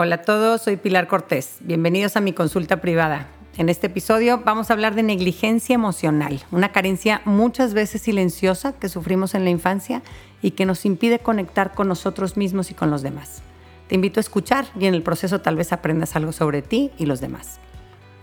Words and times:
Hola 0.00 0.14
a 0.14 0.22
todos, 0.22 0.62
soy 0.62 0.76
Pilar 0.76 1.08
Cortés. 1.08 1.56
Bienvenidos 1.58 2.16
a 2.16 2.20
mi 2.20 2.32
consulta 2.32 2.80
privada. 2.80 3.26
En 3.56 3.68
este 3.68 3.88
episodio 3.88 4.42
vamos 4.44 4.70
a 4.70 4.74
hablar 4.74 4.94
de 4.94 5.02
negligencia 5.02 5.74
emocional, 5.74 6.40
una 6.52 6.70
carencia 6.70 7.20
muchas 7.24 7.74
veces 7.74 8.02
silenciosa 8.02 8.74
que 8.74 8.88
sufrimos 8.88 9.34
en 9.34 9.42
la 9.42 9.50
infancia 9.50 10.02
y 10.40 10.52
que 10.52 10.66
nos 10.66 10.84
impide 10.84 11.18
conectar 11.18 11.74
con 11.74 11.88
nosotros 11.88 12.36
mismos 12.36 12.70
y 12.70 12.74
con 12.74 12.92
los 12.92 13.02
demás. 13.02 13.42
Te 13.88 13.96
invito 13.96 14.20
a 14.20 14.22
escuchar 14.22 14.66
y 14.78 14.86
en 14.86 14.94
el 14.94 15.02
proceso 15.02 15.40
tal 15.40 15.56
vez 15.56 15.72
aprendas 15.72 16.14
algo 16.14 16.30
sobre 16.30 16.62
ti 16.62 16.92
y 16.96 17.06
los 17.06 17.20
demás. 17.20 17.58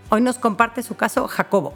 Hoy 0.08 0.22
nos 0.22 0.38
comparte 0.38 0.82
su 0.82 0.96
caso 0.96 1.28
Jacobo. 1.28 1.74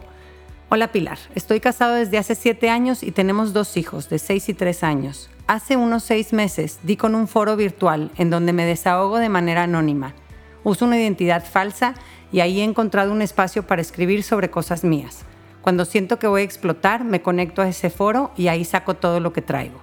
Hola 0.72 0.92
Pilar, 0.92 1.18
estoy 1.34 1.58
casado 1.58 1.96
desde 1.96 2.16
hace 2.16 2.36
siete 2.36 2.70
años 2.70 3.02
y 3.02 3.10
tenemos 3.10 3.52
dos 3.52 3.76
hijos 3.76 4.08
de 4.08 4.20
seis 4.20 4.48
y 4.48 4.54
tres 4.54 4.84
años. 4.84 5.28
Hace 5.48 5.76
unos 5.76 6.04
seis 6.04 6.32
meses 6.32 6.78
di 6.84 6.96
con 6.96 7.16
un 7.16 7.26
foro 7.26 7.56
virtual 7.56 8.12
en 8.16 8.30
donde 8.30 8.52
me 8.52 8.64
desahogo 8.64 9.18
de 9.18 9.28
manera 9.28 9.64
anónima. 9.64 10.14
Uso 10.62 10.84
una 10.84 10.96
identidad 10.96 11.44
falsa 11.44 11.94
y 12.30 12.38
ahí 12.38 12.60
he 12.60 12.62
encontrado 12.62 13.10
un 13.10 13.20
espacio 13.20 13.66
para 13.66 13.82
escribir 13.82 14.22
sobre 14.22 14.52
cosas 14.52 14.84
mías. 14.84 15.24
Cuando 15.60 15.84
siento 15.84 16.20
que 16.20 16.28
voy 16.28 16.42
a 16.42 16.44
explotar, 16.44 17.02
me 17.02 17.20
conecto 17.20 17.62
a 17.62 17.68
ese 17.68 17.90
foro 17.90 18.30
y 18.36 18.46
ahí 18.46 18.64
saco 18.64 18.94
todo 18.94 19.18
lo 19.18 19.32
que 19.32 19.42
traigo. 19.42 19.80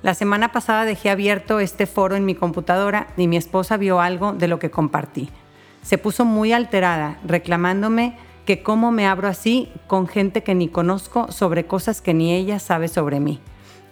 La 0.00 0.14
semana 0.14 0.52
pasada 0.52 0.86
dejé 0.86 1.10
abierto 1.10 1.60
este 1.60 1.84
foro 1.84 2.16
en 2.16 2.24
mi 2.24 2.34
computadora 2.34 3.08
y 3.18 3.28
mi 3.28 3.36
esposa 3.36 3.76
vio 3.76 4.00
algo 4.00 4.32
de 4.32 4.48
lo 4.48 4.58
que 4.58 4.70
compartí. 4.70 5.28
Se 5.82 5.98
puso 5.98 6.24
muy 6.24 6.54
alterada, 6.54 7.18
reclamándome 7.26 8.16
que 8.44 8.62
cómo 8.62 8.90
me 8.90 9.06
abro 9.06 9.28
así 9.28 9.70
con 9.86 10.06
gente 10.06 10.42
que 10.42 10.54
ni 10.54 10.68
conozco 10.68 11.30
sobre 11.30 11.66
cosas 11.66 12.00
que 12.00 12.14
ni 12.14 12.32
ella 12.32 12.58
sabe 12.58 12.88
sobre 12.88 13.20
mí. 13.20 13.40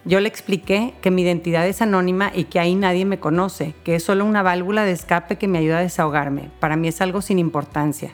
Yo 0.04 0.20
le 0.20 0.28
expliqué 0.28 0.94
que 1.02 1.10
mi 1.10 1.22
identidad 1.22 1.66
es 1.66 1.82
anónima 1.82 2.32
y 2.34 2.44
que 2.44 2.60
ahí 2.60 2.74
nadie 2.74 3.04
me 3.04 3.18
conoce, 3.18 3.74
que 3.84 3.94
es 3.96 4.02
solo 4.02 4.24
una 4.24 4.42
válvula 4.42 4.84
de 4.84 4.92
escape 4.92 5.36
que 5.36 5.48
me 5.48 5.58
ayuda 5.58 5.78
a 5.78 5.82
desahogarme. 5.82 6.50
Para 6.60 6.76
mí 6.76 6.88
es 6.88 7.00
algo 7.00 7.20
sin 7.20 7.38
importancia. 7.38 8.10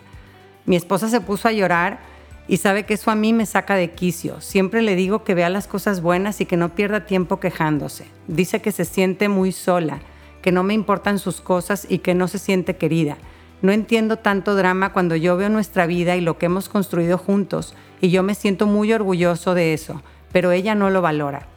Mi 0.66 0.76
esposa 0.76 1.08
se 1.08 1.20
puso 1.20 1.46
a 1.46 1.52
llorar 1.52 2.00
y 2.48 2.56
sabe 2.56 2.84
que 2.84 2.94
eso 2.94 3.10
a 3.10 3.14
mí 3.14 3.32
me 3.32 3.46
saca 3.46 3.76
de 3.76 3.92
quicio. 3.92 4.40
Siempre 4.40 4.82
le 4.82 4.96
digo 4.96 5.24
que 5.24 5.34
vea 5.34 5.48
las 5.50 5.66
cosas 5.66 6.02
buenas 6.02 6.40
y 6.40 6.46
que 6.46 6.56
no 6.56 6.74
pierda 6.74 7.06
tiempo 7.06 7.38
quejándose. 7.38 8.06
Dice 8.26 8.60
que 8.60 8.72
se 8.72 8.84
siente 8.84 9.28
muy 9.28 9.52
sola, 9.52 10.00
que 10.42 10.52
no 10.52 10.62
me 10.62 10.74
importan 10.74 11.18
sus 11.18 11.40
cosas 11.40 11.86
y 11.88 11.98
que 11.98 12.14
no 12.14 12.28
se 12.28 12.38
siente 12.38 12.76
querida. 12.76 13.18
No 13.62 13.72
entiendo 13.72 14.18
tanto 14.18 14.54
drama 14.54 14.92
cuando 14.92 15.16
yo 15.16 15.36
veo 15.36 15.48
nuestra 15.48 15.86
vida 15.86 16.16
y 16.16 16.20
lo 16.20 16.38
que 16.38 16.46
hemos 16.46 16.68
construido 16.68 17.18
juntos 17.18 17.74
y 18.00 18.10
yo 18.10 18.22
me 18.22 18.34
siento 18.34 18.66
muy 18.66 18.92
orgulloso 18.92 19.54
de 19.54 19.72
eso, 19.72 20.02
pero 20.32 20.52
ella 20.52 20.74
no 20.74 20.90
lo 20.90 21.00
valora. 21.00 21.48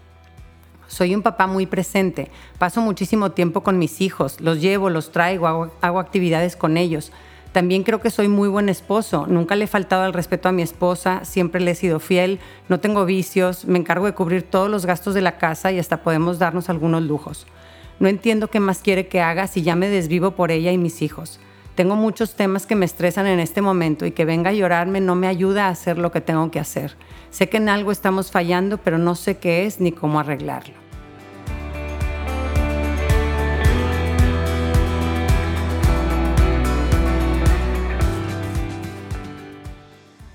Soy 0.87 1.13
un 1.13 1.21
papá 1.21 1.47
muy 1.47 1.65
presente, 1.65 2.31
paso 2.57 2.79
muchísimo 2.79 3.31
tiempo 3.31 3.61
con 3.61 3.77
mis 3.77 3.99
hijos, 3.99 4.39
los 4.39 4.61
llevo, 4.61 4.89
los 4.89 5.11
traigo, 5.11 5.71
hago, 5.81 5.99
actividades 5.99 6.55
con 6.55 6.77
ellos. 6.77 7.11
También 7.51 7.83
creo 7.83 7.99
que 7.99 8.09
soy 8.09 8.29
muy 8.29 8.47
buen 8.47 8.69
esposo, 8.69 9.25
nunca 9.27 9.55
le 9.55 9.65
he 9.65 9.67
faltado 9.67 10.03
al 10.03 10.13
respeto 10.13 10.47
a 10.47 10.53
mi 10.53 10.61
esposa, 10.61 11.25
siempre 11.25 11.59
le 11.59 11.71
he 11.71 11.75
sido 11.75 11.99
fiel, 11.99 12.39
no 12.69 12.79
tengo 12.79 13.03
vicios, 13.03 13.65
me 13.65 13.79
encargo 13.79 14.05
de 14.05 14.13
cubrir 14.13 14.43
todos 14.43 14.69
los 14.69 14.85
gastos 14.85 15.13
de 15.13 15.21
la 15.21 15.37
casa 15.37 15.71
y 15.73 15.79
hasta 15.79 16.03
podemos 16.03 16.39
darnos 16.39 16.69
algunos 16.69 17.03
lujos. 17.03 17.47
No 17.99 18.07
entiendo 18.07 18.47
qué 18.47 18.61
más 18.61 18.79
quiere 18.79 19.07
que 19.07 19.21
haga 19.21 19.47
si 19.47 19.63
ya 19.63 19.75
me 19.75 19.89
desvivo 19.89 20.31
por 20.31 20.51
ella 20.51 20.71
y 20.71 20.77
mis 20.77 21.01
hijos. 21.01 21.41
Tengo 21.77 21.95
muchos 21.95 22.33
temas 22.33 22.65
que 22.65 22.75
me 22.75 22.87
estresan 22.87 23.27
en 23.27 23.39
este 23.39 23.61
momento 23.61 24.07
y 24.07 24.11
que 24.11 24.25
venga 24.25 24.49
a 24.49 24.53
llorarme 24.53 24.99
no 24.99 25.13
me 25.13 25.27
ayuda 25.27 25.67
a 25.67 25.69
hacer 25.69 25.99
lo 25.99 26.11
que 26.11 26.21
tengo 26.21 26.49
que 26.49 26.59
hacer. 26.59 26.97
Sé 27.29 27.49
que 27.49 27.57
en 27.57 27.69
algo 27.69 27.91
estamos 27.91 28.31
fallando, 28.31 28.79
pero 28.79 28.97
no 28.97 29.13
sé 29.13 29.37
qué 29.37 29.67
es 29.67 29.79
ni 29.79 29.91
cómo 29.91 30.19
arreglarlo. 30.19 30.73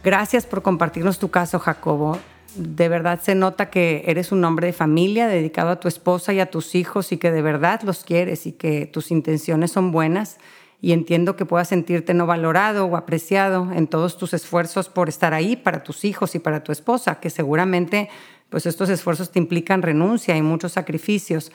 Gracias 0.04 0.46
por 0.46 0.62
compartirnos 0.62 1.18
tu 1.18 1.32
caso, 1.32 1.58
Jacobo. 1.58 2.18
De 2.54 2.88
verdad 2.88 3.20
se 3.20 3.34
nota 3.34 3.68
que 3.68 4.04
eres 4.06 4.30
un 4.30 4.44
hombre 4.44 4.68
de 4.68 4.72
familia 4.72 5.26
dedicado 5.26 5.70
a 5.70 5.80
tu 5.80 5.88
esposa 5.88 6.32
y 6.32 6.38
a 6.38 6.52
tus 6.52 6.76
hijos 6.76 7.10
y 7.10 7.16
que 7.16 7.32
de 7.32 7.42
verdad 7.42 7.80
los 7.82 8.04
quieres 8.04 8.46
y 8.46 8.52
que 8.52 8.86
tus 8.86 9.10
intenciones 9.10 9.72
son 9.72 9.90
buenas 9.90 10.38
y 10.82 10.92
entiendo 10.92 11.36
que 11.36 11.46
puedas 11.46 11.68
sentirte 11.68 12.12
no 12.12 12.26
valorado 12.26 12.86
o 12.86 12.96
apreciado 12.96 13.70
en 13.72 13.86
todos 13.86 14.18
tus 14.18 14.34
esfuerzos 14.34 14.88
por 14.88 15.08
estar 15.08 15.32
ahí 15.32 15.54
para 15.54 15.84
tus 15.84 16.04
hijos 16.04 16.34
y 16.34 16.40
para 16.40 16.64
tu 16.64 16.72
esposa, 16.72 17.20
que 17.20 17.30
seguramente 17.30 18.10
pues 18.50 18.66
estos 18.66 18.90
esfuerzos 18.90 19.30
te 19.30 19.38
implican 19.38 19.80
renuncia 19.80 20.36
y 20.36 20.42
muchos 20.42 20.72
sacrificios. 20.72 21.52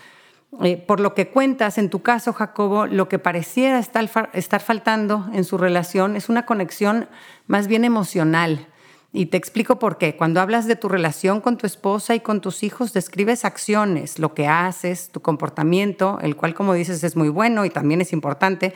Eh, 0.64 0.78
por 0.78 1.02
lo 1.02 1.14
que 1.14 1.28
cuentas, 1.28 1.78
en 1.78 1.90
tu 1.90 2.02
caso, 2.02 2.32
Jacobo, 2.32 2.88
lo 2.88 3.10
que 3.10 3.20
pareciera 3.20 3.80
estar, 3.80 4.30
estar 4.32 4.62
faltando 4.62 5.28
en 5.34 5.44
su 5.44 5.58
relación 5.58 6.16
es 6.16 6.30
una 6.30 6.46
conexión 6.46 7.10
más 7.48 7.68
bien 7.68 7.84
emocional. 7.84 8.66
Y 9.12 9.26
te 9.26 9.36
explico 9.36 9.78
por 9.78 9.98
qué. 9.98 10.16
Cuando 10.16 10.40
hablas 10.40 10.68
de 10.68 10.78
tu 10.78 10.88
relación 10.88 11.42
con 11.42 11.58
tu 11.58 11.68
esposa 11.68 12.16
y 12.16 12.22
con 12.22 12.40
tus 12.40 12.64
hijos, 12.64 12.94
describes 12.94 13.44
acciones, 13.44 14.20
lo 14.20 14.34
que 14.34 14.48
haces, 14.48 15.10
tu 15.10 15.22
comportamiento, 15.22 16.18
el 16.22 16.38
cual, 16.38 16.54
como 16.54 16.74
dices, 16.74 17.04
es 17.04 17.18
muy 17.18 17.30
bueno 17.30 17.66
y 17.66 17.70
también 17.70 18.00
es 18.00 18.14
importante, 18.14 18.74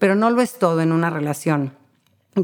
pero 0.00 0.16
no 0.16 0.30
lo 0.30 0.40
es 0.42 0.58
todo 0.58 0.80
en 0.80 0.90
una 0.90 1.10
relación. 1.10 1.72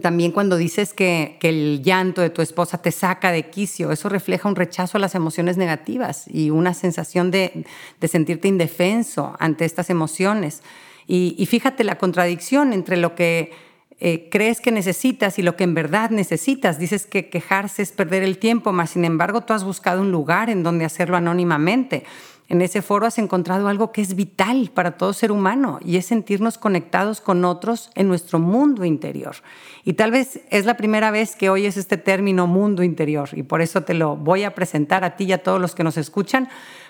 También 0.03 0.31
cuando 0.31 0.57
dices 0.57 0.93
que, 0.93 1.39
el 1.43 1.83
llanto 1.83 2.21
de 2.21 2.31
tu 2.31 2.43
esposa 2.43 2.83
te 2.83 2.93
saca 2.93 3.33
de 3.33 3.49
quicio, 3.51 3.93
eso 3.93 4.09
refleja 4.09 4.49
un 4.49 4.57
rechazo 4.57 4.99
a 4.99 5.01
las 5.01 5.15
emociones 5.15 5.57
negativas 5.57 6.27
y 6.29 6.51
una 6.51 6.75
sensación 6.75 7.31
de, 7.31 7.65
sentirte 8.07 8.47
indefenso 8.47 9.35
ante 9.39 9.65
estas 9.65 9.91
emociones. 9.91 10.63
Y, 11.09 11.47
fíjate 11.47 11.83
la 11.83 11.99
contradicción 11.99 12.73
entre 12.73 12.97
lo 12.97 13.15
que 13.15 13.53
eh, 14.01 14.29
crees 14.31 14.61
que 14.61 14.71
necesitas 14.73 15.39
y 15.39 15.43
lo 15.43 15.57
que 15.57 15.65
en 15.65 15.75
verdad 15.75 16.11
necesitas. 16.11 16.79
Dices 16.79 17.07
que 17.07 17.31
quejarse 17.31 17.81
es 17.81 17.93
perder 17.93 18.23
el 18.23 18.37
tiempo, 18.39 18.73
mas 18.73 18.91
sin 18.91 19.05
embargo 19.05 19.43
tú 19.43 19.55
has 19.55 19.65
buscado 19.65 20.03
un 20.03 20.11
lugar 20.11 20.51
en 20.51 20.63
donde 20.63 20.85
hacerlo 20.85 21.17
anónimamente. 21.17 22.05
En 22.49 22.63
ese 22.63 22.81
foro 22.81 23.07
has 23.07 23.19
encontrado 23.19 23.67
algo 23.67 23.91
que 23.91 24.01
es 24.01 24.15
vital 24.15 24.71
para 24.73 24.93
todo 24.97 25.13
ser 25.13 25.33
humano 25.33 25.81
y 25.85 25.97
es 25.97 26.07
sentirnos 26.07 26.59
conectados 26.59 27.21
con 27.21 27.45
otros 27.45 27.91
en 27.97 28.07
nuestro 28.07 28.39
mundo 28.39 28.85
interior. 28.85 29.37
Y 29.85 29.95
tal 29.95 30.13
vez 30.13 30.41
es 30.51 30.65
la 30.65 30.77
primera 30.77 31.11
vez 31.11 31.35
que 31.35 31.51
oyes 31.51 31.77
este 31.77 31.97
término 31.97 32.47
mundo 32.47 32.85
interior 32.85 33.31
y 33.33 33.43
por 33.43 33.63
eso 33.63 33.83
te 33.83 33.95
lo 33.95 34.17
voy 34.17 34.45
a 34.45 34.55
presentar 34.55 35.03
a 35.03 35.17
ti 35.17 35.25
y 35.25 35.33
a 35.33 35.43
todos 35.43 35.61
los 35.61 35.75
que 35.75 35.83
nos 35.83 35.97
escuchan, 35.97 36.49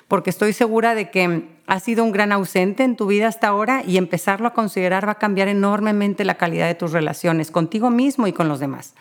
porque 0.08 0.28
estoy 0.28 0.52
segura 0.52 0.94
de 0.94 1.10
que 1.10 1.48
has 1.66 1.82
sido 1.82 2.04
un 2.04 2.12
gran 2.12 2.32
ausente 2.32 2.84
en 2.84 2.94
tu 2.94 3.06
vida 3.06 3.26
hasta 3.26 3.48
ahora 3.48 3.82
y 3.86 3.96
empezarlo 3.96 4.48
a 4.48 4.52
considerar 4.54 5.08
va 5.08 5.12
a 5.12 5.18
cambiar 5.18 5.48
enormemente 5.48 6.26
la 6.26 6.36
calidad 6.36 6.66
de 6.66 6.74
tus 6.74 6.92
relaciones 6.92 7.50
contigo 7.50 7.88
mismo 7.88 8.26
y 8.26 8.32
con 8.32 8.48
los 8.48 8.60
demás. 8.60 8.94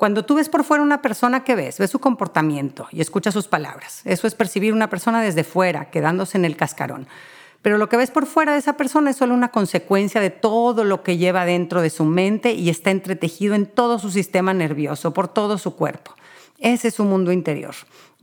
Cuando 0.00 0.24
tú 0.24 0.36
ves 0.36 0.48
por 0.48 0.64
fuera 0.64 0.82
una 0.82 1.02
persona 1.02 1.44
que 1.44 1.54
ves, 1.54 1.76
ves 1.76 1.90
su 1.90 1.98
comportamiento 1.98 2.88
y 2.90 3.02
escuchas 3.02 3.34
sus 3.34 3.48
palabras. 3.48 4.00
Eso 4.06 4.26
es 4.26 4.34
percibir 4.34 4.72
una 4.72 4.88
persona 4.88 5.20
desde 5.20 5.44
fuera, 5.44 5.90
quedándose 5.90 6.38
en 6.38 6.46
el 6.46 6.56
cascarón. 6.56 7.06
Pero 7.60 7.76
lo 7.76 7.90
que 7.90 7.98
ves 7.98 8.10
por 8.10 8.24
fuera 8.24 8.54
de 8.54 8.60
esa 8.60 8.78
persona 8.78 9.10
es 9.10 9.18
solo 9.18 9.34
una 9.34 9.50
consecuencia 9.50 10.22
de 10.22 10.30
todo 10.30 10.84
lo 10.84 11.02
que 11.02 11.18
lleva 11.18 11.44
dentro 11.44 11.82
de 11.82 11.90
su 11.90 12.06
mente 12.06 12.54
y 12.54 12.70
está 12.70 12.90
entretejido 12.90 13.54
en 13.54 13.66
todo 13.66 13.98
su 13.98 14.10
sistema 14.10 14.54
nervioso, 14.54 15.12
por 15.12 15.28
todo 15.28 15.58
su 15.58 15.76
cuerpo. 15.76 16.14
Ese 16.60 16.88
es 16.88 16.94
su 16.94 17.04
mundo 17.04 17.30
interior, 17.30 17.74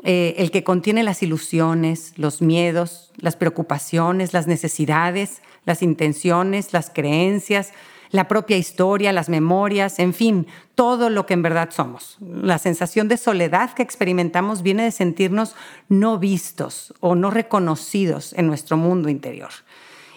eh, 0.01 0.33
el 0.39 0.49
que 0.49 0.63
contiene 0.63 1.03
las 1.03 1.21
ilusiones, 1.21 2.13
los 2.15 2.41
miedos, 2.41 3.11
las 3.17 3.35
preocupaciones, 3.35 4.33
las 4.33 4.47
necesidades, 4.47 5.43
las 5.63 5.83
intenciones, 5.83 6.73
las 6.73 6.89
creencias, 6.89 7.71
la 8.09 8.27
propia 8.27 8.57
historia, 8.57 9.11
las 9.11 9.29
memorias, 9.29 9.99
en 9.99 10.13
fin, 10.13 10.47
todo 10.75 11.09
lo 11.09 11.25
que 11.25 11.33
en 11.33 11.41
verdad 11.41 11.69
somos. 11.71 12.17
La 12.21 12.57
sensación 12.57 13.07
de 13.07 13.17
soledad 13.17 13.73
que 13.73 13.83
experimentamos 13.83 14.61
viene 14.61 14.83
de 14.83 14.91
sentirnos 14.91 15.55
no 15.89 16.17
vistos 16.19 16.93
o 16.99 17.15
no 17.15 17.31
reconocidos 17.31 18.33
en 18.33 18.47
nuestro 18.47 18.77
mundo 18.77 19.09
interior. 19.09 19.49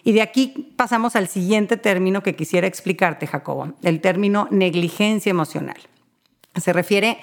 Y 0.02 0.12
de 0.12 0.22
aquí 0.22 0.72
pasamos 0.76 1.16
al 1.16 1.28
siguiente 1.28 1.76
término 1.76 2.22
que 2.22 2.36
quisiera 2.36 2.66
explicarte, 2.66 3.26
Jacobo, 3.26 3.74
el 3.82 4.00
término 4.00 4.48
negligencia 4.50 5.30
emocional. 5.30 5.76
Se 6.60 6.72
refiere 6.72 7.18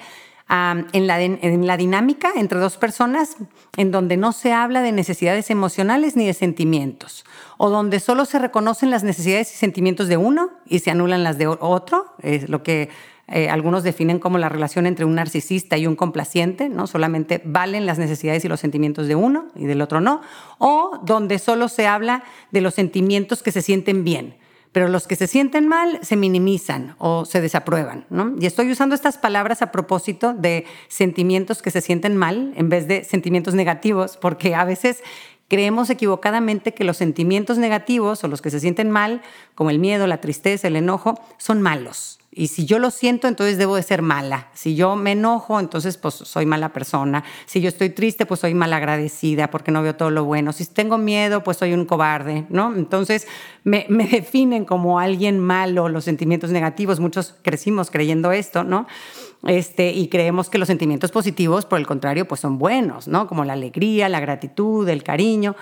en, 0.48 1.06
la, 1.06 1.22
en 1.22 1.66
la 1.66 1.76
dinámica 1.76 2.32
entre 2.34 2.58
dos 2.58 2.78
personas 2.78 3.36
en 3.76 3.90
donde 3.90 4.16
no 4.16 4.32
se 4.32 4.52
habla 4.52 4.80
de 4.80 4.92
necesidades 4.92 5.50
emocionales 5.50 6.16
ni 6.16 6.26
de 6.26 6.32
sentimientos, 6.32 7.24
o 7.58 7.68
donde 7.68 8.00
solo 8.00 8.24
se 8.24 8.38
reconocen 8.38 8.90
las 8.90 9.04
necesidades 9.04 9.52
y 9.52 9.56
sentimientos 9.56 10.08
de 10.08 10.16
uno 10.16 10.50
y 10.66 10.78
se 10.78 10.90
anulan 10.90 11.22
las 11.22 11.36
de 11.36 11.46
otro, 11.46 12.14
es 12.22 12.48
lo 12.48 12.62
que 12.62 12.88
eh, 13.30 13.50
algunos 13.50 13.82
definen 13.82 14.18
como 14.18 14.38
la 14.38 14.48
relación 14.48 14.86
entre 14.86 15.04
un 15.04 15.14
narcisista 15.14 15.76
y 15.76 15.86
un 15.86 15.96
complaciente, 15.96 16.70
¿no? 16.70 16.86
Solamente 16.86 17.42
valen 17.44 17.84
las 17.84 17.98
necesidades 17.98 18.42
y 18.46 18.48
los 18.48 18.58
sentimientos 18.58 19.06
de 19.06 19.16
uno 19.16 19.48
y 19.54 19.66
del 19.66 19.82
otro 19.82 20.00
no, 20.00 20.22
o 20.56 20.98
donde 21.04 21.38
solo 21.38 21.68
se 21.68 21.86
habla 21.86 22.24
de 22.52 22.62
los 22.62 22.72
sentimientos 22.72 23.42
que 23.42 23.52
se 23.52 23.60
sienten 23.60 24.02
bien 24.02 24.34
pero 24.78 24.86
los 24.86 25.08
que 25.08 25.16
se 25.16 25.26
sienten 25.26 25.66
mal 25.66 25.98
se 26.02 26.14
minimizan 26.14 26.94
o 26.98 27.24
se 27.24 27.40
desaprueban. 27.40 28.06
¿no? 28.10 28.36
Y 28.38 28.46
estoy 28.46 28.70
usando 28.70 28.94
estas 28.94 29.18
palabras 29.18 29.60
a 29.60 29.72
propósito 29.72 30.34
de 30.34 30.66
sentimientos 30.86 31.62
que 31.62 31.72
se 31.72 31.80
sienten 31.80 32.16
mal 32.16 32.52
en 32.54 32.68
vez 32.68 32.86
de 32.86 33.02
sentimientos 33.02 33.54
negativos, 33.54 34.16
porque 34.16 34.54
a 34.54 34.64
veces 34.64 35.02
Creemos 35.48 35.88
equivocadamente 35.88 36.74
que 36.74 36.84
los 36.84 36.98
sentimientos 36.98 37.56
negativos 37.56 38.22
o 38.22 38.28
los 38.28 38.42
que 38.42 38.50
se 38.50 38.60
sienten 38.60 38.90
mal, 38.90 39.22
como 39.54 39.70
el 39.70 39.78
miedo, 39.78 40.06
la 40.06 40.20
tristeza, 40.20 40.68
el 40.68 40.76
enojo, 40.76 41.18
son 41.38 41.62
malos. 41.62 42.18
Y 42.38 42.46
si 42.46 42.66
yo 42.66 42.78
lo 42.78 42.92
siento, 42.92 43.26
entonces 43.26 43.58
debo 43.58 43.74
de 43.74 43.82
ser 43.82 44.00
mala. 44.00 44.46
Si 44.54 44.76
yo 44.76 44.94
me 44.94 45.10
enojo, 45.10 45.58
entonces 45.58 45.96
pues 45.96 46.14
soy 46.14 46.46
mala 46.46 46.72
persona. 46.72 47.24
Si 47.46 47.60
yo 47.60 47.68
estoy 47.68 47.90
triste, 47.90 48.26
pues 48.26 48.38
soy 48.38 48.54
malagradecida 48.54 49.50
porque 49.50 49.72
no 49.72 49.82
veo 49.82 49.96
todo 49.96 50.10
lo 50.10 50.24
bueno. 50.24 50.52
Si 50.52 50.64
tengo 50.66 50.98
miedo, 50.98 51.42
pues 51.42 51.56
soy 51.56 51.72
un 51.72 51.84
cobarde, 51.84 52.46
¿no? 52.48 52.72
Entonces 52.76 53.26
me, 53.64 53.86
me 53.88 54.06
definen 54.08 54.66
como 54.66 55.00
alguien 55.00 55.40
malo 55.40 55.88
los 55.88 56.04
sentimientos 56.04 56.50
negativos. 56.50 57.00
Muchos 57.00 57.34
crecimos 57.42 57.90
creyendo 57.90 58.30
esto, 58.30 58.62
¿no? 58.62 58.86
Este, 59.44 59.90
y 59.90 60.06
creemos 60.06 60.48
que 60.48 60.58
los 60.58 60.68
sentimientos 60.68 61.10
positivos, 61.10 61.66
por 61.66 61.80
el 61.80 61.88
contrario, 61.88 62.28
pues 62.28 62.40
son 62.40 62.56
buenos, 62.56 63.08
¿no? 63.08 63.26
Como 63.26 63.44
la 63.44 63.54
alegría, 63.54 64.08
la 64.08 64.20
gratitud, 64.20 64.88
el 64.88 65.02
cariño. 65.02 65.56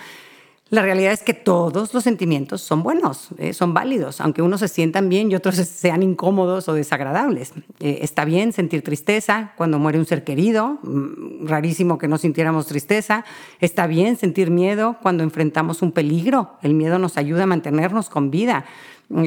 La 0.69 0.83
realidad 0.83 1.13
es 1.13 1.23
que 1.23 1.33
todos 1.33 1.95
los 1.95 2.03
sentimientos 2.03 2.61
son 2.61 2.83
buenos, 2.83 3.29
eh, 3.39 3.53
son 3.53 3.73
válidos, 3.73 4.21
aunque 4.21 4.43
unos 4.43 4.59
se 4.59 4.67
sientan 4.67 5.09
bien 5.09 5.31
y 5.31 5.37
otros 5.37 5.55
sean 5.65 6.03
incómodos 6.03 6.69
o 6.69 6.75
desagradables. 6.75 7.53
Eh, 7.79 8.01
está 8.03 8.25
bien 8.25 8.53
sentir 8.53 8.83
tristeza 8.83 9.53
cuando 9.57 9.79
muere 9.79 10.01
un 10.01 10.07
ser 10.07 10.25
querido, 10.25 10.81
mm, 10.83 11.47
rarísimo 11.47 11.99
que 11.99 12.09
no 12.09 12.19
sintiéramos 12.19 12.67
tristeza. 12.67 13.25
Está 13.61 13.87
bien 13.87 14.17
sentir 14.17 14.51
miedo 14.51 14.97
cuando 15.03 15.23
enfrentamos 15.23 15.83
un 15.83 15.93
peligro, 15.93 16.59
el 16.63 16.75
miedo 16.75 16.99
nos 16.99 17.17
ayuda 17.17 17.45
a 17.45 17.47
mantenernos 17.47 18.11
con 18.11 18.33
vida. 18.33 18.65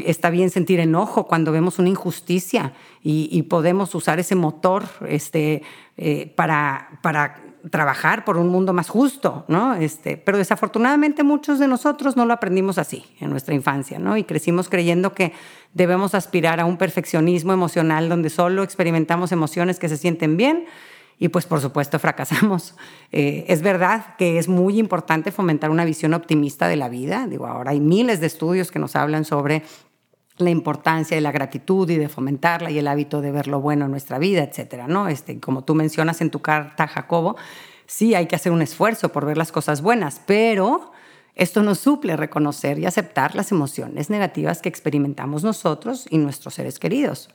Está 0.05 0.29
bien 0.29 0.49
sentir 0.49 0.81
enojo 0.81 1.25
cuando 1.25 1.53
vemos 1.53 1.79
una 1.79 1.87
injusticia 1.87 2.73
y, 3.01 3.41
podemos 3.43 3.95
usar 3.95 4.19
ese 4.19 4.35
motor 4.35 4.83
este, 5.07 5.61
eh, 5.95 6.33
para, 6.35 6.99
para 7.01 7.41
trabajar 7.69 8.25
por 8.25 8.37
un 8.37 8.49
mundo 8.49 8.73
más 8.73 8.89
justo, 8.89 9.45
¿no? 9.47 9.75
Este, 9.75 10.17
pero 10.17 10.37
desafortunadamente 10.37 11.23
muchos 11.23 11.59
de 11.59 11.67
nosotros 11.67 12.15
no 12.15 12.25
lo 12.25 12.33
aprendimos 12.33 12.77
así 12.77 13.05
en 13.19 13.29
nuestra 13.29 13.53
infancia, 13.53 13.99
¿no? 13.99 14.17
Y 14.17 14.23
crecimos 14.23 14.69
creyendo 14.69 15.13
que 15.13 15.33
debemos 15.73 16.15
aspirar 16.15 16.59
a 16.59 16.65
un 16.65 16.77
perfeccionismo 16.77 17.53
emocional 17.53 18.09
donde 18.09 18.29
solo 18.29 18.63
experimentamos 18.63 19.31
emociones 19.31 19.79
que 19.79 19.89
se 19.89 19.97
sienten 19.97 20.37
bien 20.37 20.65
y 21.19 21.27
pues 21.27 21.45
por 21.45 21.59
supuesto 21.59 21.99
fracasamos. 21.99 22.75
Eh, 23.11 23.45
es 23.47 23.63
verdad 23.63 24.15
que 24.19 24.37
es 24.37 24.47
muy 24.47 24.77
importante 24.77 25.31
fomentar 25.31 25.71
una 25.71 25.83
visión 25.83 26.13
optimista 26.13 26.67
de 26.67 26.75
la 26.75 26.89
vida. 26.89 27.25
Digo, 27.25 27.47
ahora 27.47 27.71
hay 27.71 27.79
miles 27.79 28.19
de 28.19 28.27
estudios 28.27 28.69
que 28.69 28.77
nos 28.77 28.95
hablan 28.95 29.25
sobre 29.25 29.63
la 30.39 30.49
importancia 30.49 31.15
de 31.15 31.21
la 31.21 31.31
gratitud 31.31 31.89
y 31.89 31.97
de 31.97 32.09
fomentarla 32.09 32.71
y 32.71 32.79
el 32.79 32.87
hábito 32.87 33.21
de 33.21 33.31
ver 33.31 33.47
lo 33.47 33.61
bueno 33.61 33.85
en 33.85 33.91
nuestra 33.91 34.19
vida, 34.19 34.43
etcétera, 34.43 34.87
¿no? 34.87 35.07
Este, 35.07 35.39
como 35.39 35.63
tú 35.63 35.75
mencionas 35.75 36.21
en 36.21 36.31
tu 36.31 36.41
carta, 36.41 36.87
Jacobo, 36.87 37.35
sí 37.85 38.15
hay 38.15 38.27
que 38.27 38.35
hacer 38.35 38.51
un 38.51 38.61
esfuerzo 38.61 39.09
por 39.09 39.25
ver 39.25 39.37
las 39.37 39.51
cosas 39.51 39.81
buenas, 39.81 40.21
pero 40.25 40.91
esto 41.35 41.63
nos 41.63 41.79
suple 41.79 42.17
reconocer 42.17 42.79
y 42.79 42.85
aceptar 42.85 43.35
las 43.35 43.51
emociones 43.51 44.09
negativas 44.09 44.61
que 44.61 44.69
experimentamos 44.69 45.43
nosotros 45.43 46.05
y 46.09 46.17
nuestros 46.17 46.53
seres 46.53 46.79
queridos. 46.79 47.29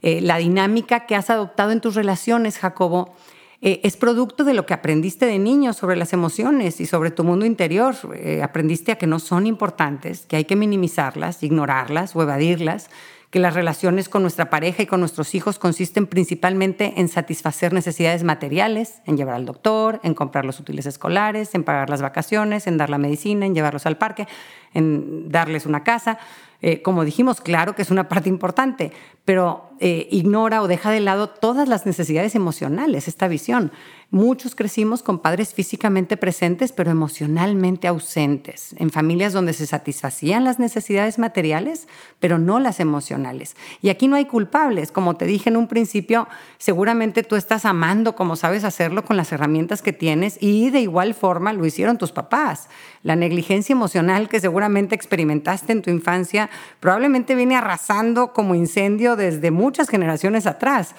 Eh, 0.00 0.20
la 0.20 0.38
dinámica 0.38 1.06
que 1.06 1.16
has 1.16 1.28
adoptado 1.28 1.72
en 1.72 1.80
tus 1.80 1.94
relaciones, 1.94 2.58
Jacobo, 2.58 3.14
eh, 3.60 3.80
es 3.82 3.96
producto 3.96 4.44
de 4.44 4.54
lo 4.54 4.66
que 4.66 4.74
aprendiste 4.74 5.26
de 5.26 5.38
niño 5.38 5.72
sobre 5.72 5.96
las 5.96 6.12
emociones 6.12 6.80
y 6.80 6.86
sobre 6.86 7.10
tu 7.10 7.24
mundo 7.24 7.44
interior. 7.44 7.96
Eh, 8.14 8.40
aprendiste 8.42 8.92
a 8.92 8.98
que 8.98 9.08
no 9.08 9.18
son 9.18 9.46
importantes, 9.46 10.26
que 10.26 10.36
hay 10.36 10.44
que 10.44 10.54
minimizarlas, 10.54 11.42
ignorarlas 11.42 12.14
o 12.14 12.22
evadirlas, 12.22 12.88
que 13.30 13.40
las 13.40 13.54
relaciones 13.54 14.08
con 14.08 14.22
nuestra 14.22 14.48
pareja 14.48 14.82
y 14.82 14.86
con 14.86 15.00
nuestros 15.00 15.34
hijos 15.34 15.58
consisten 15.58 16.06
principalmente 16.06 16.94
en 16.96 17.08
satisfacer 17.08 17.72
necesidades 17.72 18.22
materiales, 18.22 19.02
en 19.04 19.16
llevar 19.16 19.34
al 19.34 19.44
doctor, 19.44 20.00
en 20.02 20.14
comprar 20.14 20.46
los 20.46 20.60
útiles 20.60 20.86
escolares, 20.86 21.54
en 21.54 21.64
pagar 21.64 21.90
las 21.90 22.00
vacaciones, 22.00 22.66
en 22.66 22.78
dar 22.78 22.88
la 22.88 22.96
medicina, 22.96 23.44
en 23.44 23.54
llevarlos 23.54 23.84
al 23.84 23.98
parque, 23.98 24.26
en 24.72 25.30
darles 25.30 25.66
una 25.66 25.82
casa. 25.84 26.18
Eh, 26.60 26.82
como 26.82 27.04
dijimos, 27.04 27.40
claro 27.40 27.74
que 27.74 27.82
es 27.82 27.90
una 27.90 28.08
parte 28.08 28.28
importante, 28.28 28.92
pero 29.24 29.70
eh, 29.78 30.08
ignora 30.10 30.60
o 30.62 30.68
deja 30.68 30.90
de 30.90 31.00
lado 31.00 31.28
todas 31.28 31.68
las 31.68 31.86
necesidades 31.86 32.34
emocionales, 32.34 33.06
esta 33.06 33.28
visión. 33.28 33.70
Muchos 34.10 34.54
crecimos 34.54 35.02
con 35.02 35.18
padres 35.18 35.52
físicamente 35.52 36.16
presentes, 36.16 36.72
pero 36.72 36.90
emocionalmente 36.90 37.86
ausentes, 37.86 38.74
en 38.78 38.88
familias 38.88 39.34
donde 39.34 39.52
se 39.52 39.66
satisfacían 39.66 40.44
las 40.44 40.58
necesidades 40.58 41.18
materiales, 41.18 41.88
pero 42.18 42.38
no 42.38 42.58
las 42.58 42.80
emocionales. 42.80 43.54
Y 43.82 43.90
aquí 43.90 44.08
no 44.08 44.16
hay 44.16 44.24
culpables. 44.24 44.92
Como 44.92 45.18
te 45.18 45.26
dije 45.26 45.50
en 45.50 45.58
un 45.58 45.68
principio, 45.68 46.26
seguramente 46.56 47.22
tú 47.22 47.36
estás 47.36 47.66
amando 47.66 48.16
como 48.16 48.36
sabes 48.36 48.64
hacerlo 48.64 49.04
con 49.04 49.18
las 49.18 49.30
herramientas 49.30 49.82
que 49.82 49.92
tienes 49.92 50.38
y 50.40 50.70
de 50.70 50.80
igual 50.80 51.12
forma 51.12 51.52
lo 51.52 51.66
hicieron 51.66 51.98
tus 51.98 52.12
papás. 52.12 52.70
La 53.02 53.14
negligencia 53.14 53.74
emocional 53.74 54.30
que 54.30 54.40
seguramente 54.40 54.94
experimentaste 54.94 55.72
en 55.72 55.82
tu 55.82 55.90
infancia 55.90 56.48
probablemente 56.80 57.34
viene 57.34 57.56
arrasando 57.56 58.32
como 58.32 58.54
incendio 58.54 59.16
desde 59.16 59.50
muchas 59.50 59.90
generaciones 59.90 60.46
atrás. 60.46 60.94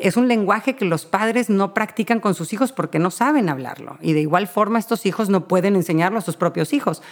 Es 0.00 0.16
un 0.16 0.28
lenguaje 0.28 0.76
que 0.76 0.84
los 0.84 1.04
padres 1.04 1.50
no 1.50 1.74
practican 1.74 2.20
con 2.20 2.34
sus 2.34 2.52
hijos 2.52 2.72
porque 2.72 2.98
no 2.98 3.10
saben 3.10 3.48
hablarlo. 3.48 3.98
Y 4.00 4.14
de 4.14 4.20
igual 4.20 4.46
forma 4.46 4.78
estos 4.78 5.04
hijos 5.04 5.28
no 5.28 5.46
pueden 5.46 5.76
enseñarlo 5.76 6.18
a 6.18 6.22
sus 6.22 6.36
propios 6.36 6.72
hijos. 6.72 7.02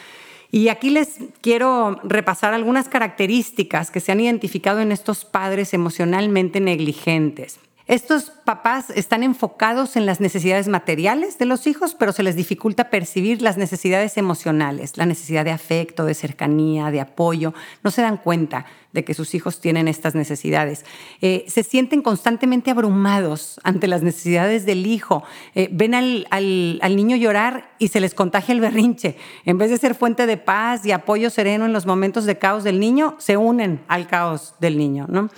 Y 0.51 0.69
aquí 0.69 0.91
les 0.91 1.19
quiero 1.41 1.99
repasar 2.03 2.55
algunas 2.55 2.89
características 2.89 3.91
que 3.91 4.01
se 4.01 4.13
han 4.13 4.21
identificado 4.21 4.81
en 4.81 4.93
estos 4.93 5.25
padres 5.25 5.75
emocionalmente 5.75 6.61
negligentes. 6.61 7.59
Estos 7.87 8.31
papás 8.31 8.91
están 8.91 9.23
enfocados 9.23 9.97
en 9.97 10.07
las 10.07 10.21
necesidades 10.21 10.69
materiales 10.69 11.39
de 11.39 11.47
los 11.47 11.67
hijos, 11.67 11.95
pero 11.95 12.13
se 12.13 12.23
les 12.23 12.37
dificulta 12.37 12.91
percibir 12.91 13.43
las 13.43 13.57
necesidades 13.57 14.17
emocionales, 14.17 14.97
la 14.97 15.05
necesidad 15.05 15.45
de 15.45 15.51
afecto, 15.51 16.05
de 16.05 16.15
cercanía, 16.15 16.91
de 16.91 17.01
apoyo. 17.01 17.55
No 17.83 17.91
se 17.91 18.03
dan 18.03 18.19
cuenta 18.19 18.67
de 18.93 19.05
que 19.05 19.15
sus 19.15 19.35
hijos 19.35 19.61
tienen 19.61 19.89
estas 19.89 20.15
necesidades. 20.15 20.85
Eh, 21.21 21.45
se 21.49 21.63
sienten 21.63 22.03
constantemente 22.03 22.71
abrumados 22.71 23.61
ante 23.65 23.87
las 23.87 24.03
necesidades 24.03 24.67
del 24.67 24.87
hijo. 24.87 25.23
Eh, 25.55 25.69
ven 25.73 25.95
al, 25.95 26.27
al, 26.31 26.97
niño 26.97 27.17
llorar 27.17 27.71
y 27.79 27.89
se 27.89 28.01
les 28.01 28.15
contagia 28.15 28.55
el 28.55 28.61
berrinche. 28.61 29.17
En 29.45 29.59
vez 29.59 29.71
de 29.71 29.79
ser 29.79 29.95
fuente 29.95 30.27
de 30.27 30.37
paz 30.37 30.85
y 30.85 30.93
apoyo 30.93 31.31
sereno 31.31 31.65
en 31.65 31.73
los 31.73 31.87
momentos 31.87 32.25
de 32.25 32.39
caos 32.39 32.65
del 32.65 32.81
niño, 32.81 33.17
se 33.19 33.37
unen 33.37 33.81
al 33.89 34.07
caos 34.07 34.55
del 34.61 34.77
niño. 34.77 35.07
¿no? 35.09 35.31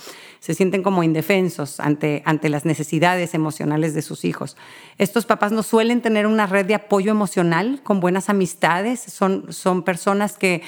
se 0.44 0.52
sienten 0.52 0.82
como 0.82 1.02
indefensos 1.02 1.80
ante, 1.80 2.22
ante 2.26 2.50
las 2.50 2.66
necesidades 2.66 3.32
emocionales 3.32 3.94
de 3.94 4.02
sus 4.02 4.26
hijos. 4.26 4.58
Estos 4.98 5.24
papás 5.24 5.52
no 5.52 5.62
suelen 5.62 6.02
tener 6.02 6.26
una 6.26 6.46
red 6.46 6.66
de 6.66 6.74
apoyo 6.74 7.10
emocional 7.10 7.80
con 7.82 7.98
buenas 7.98 8.28
amistades, 8.28 9.00
son, 9.00 9.50
son 9.54 9.84
personas 9.84 10.36
que, 10.36 10.60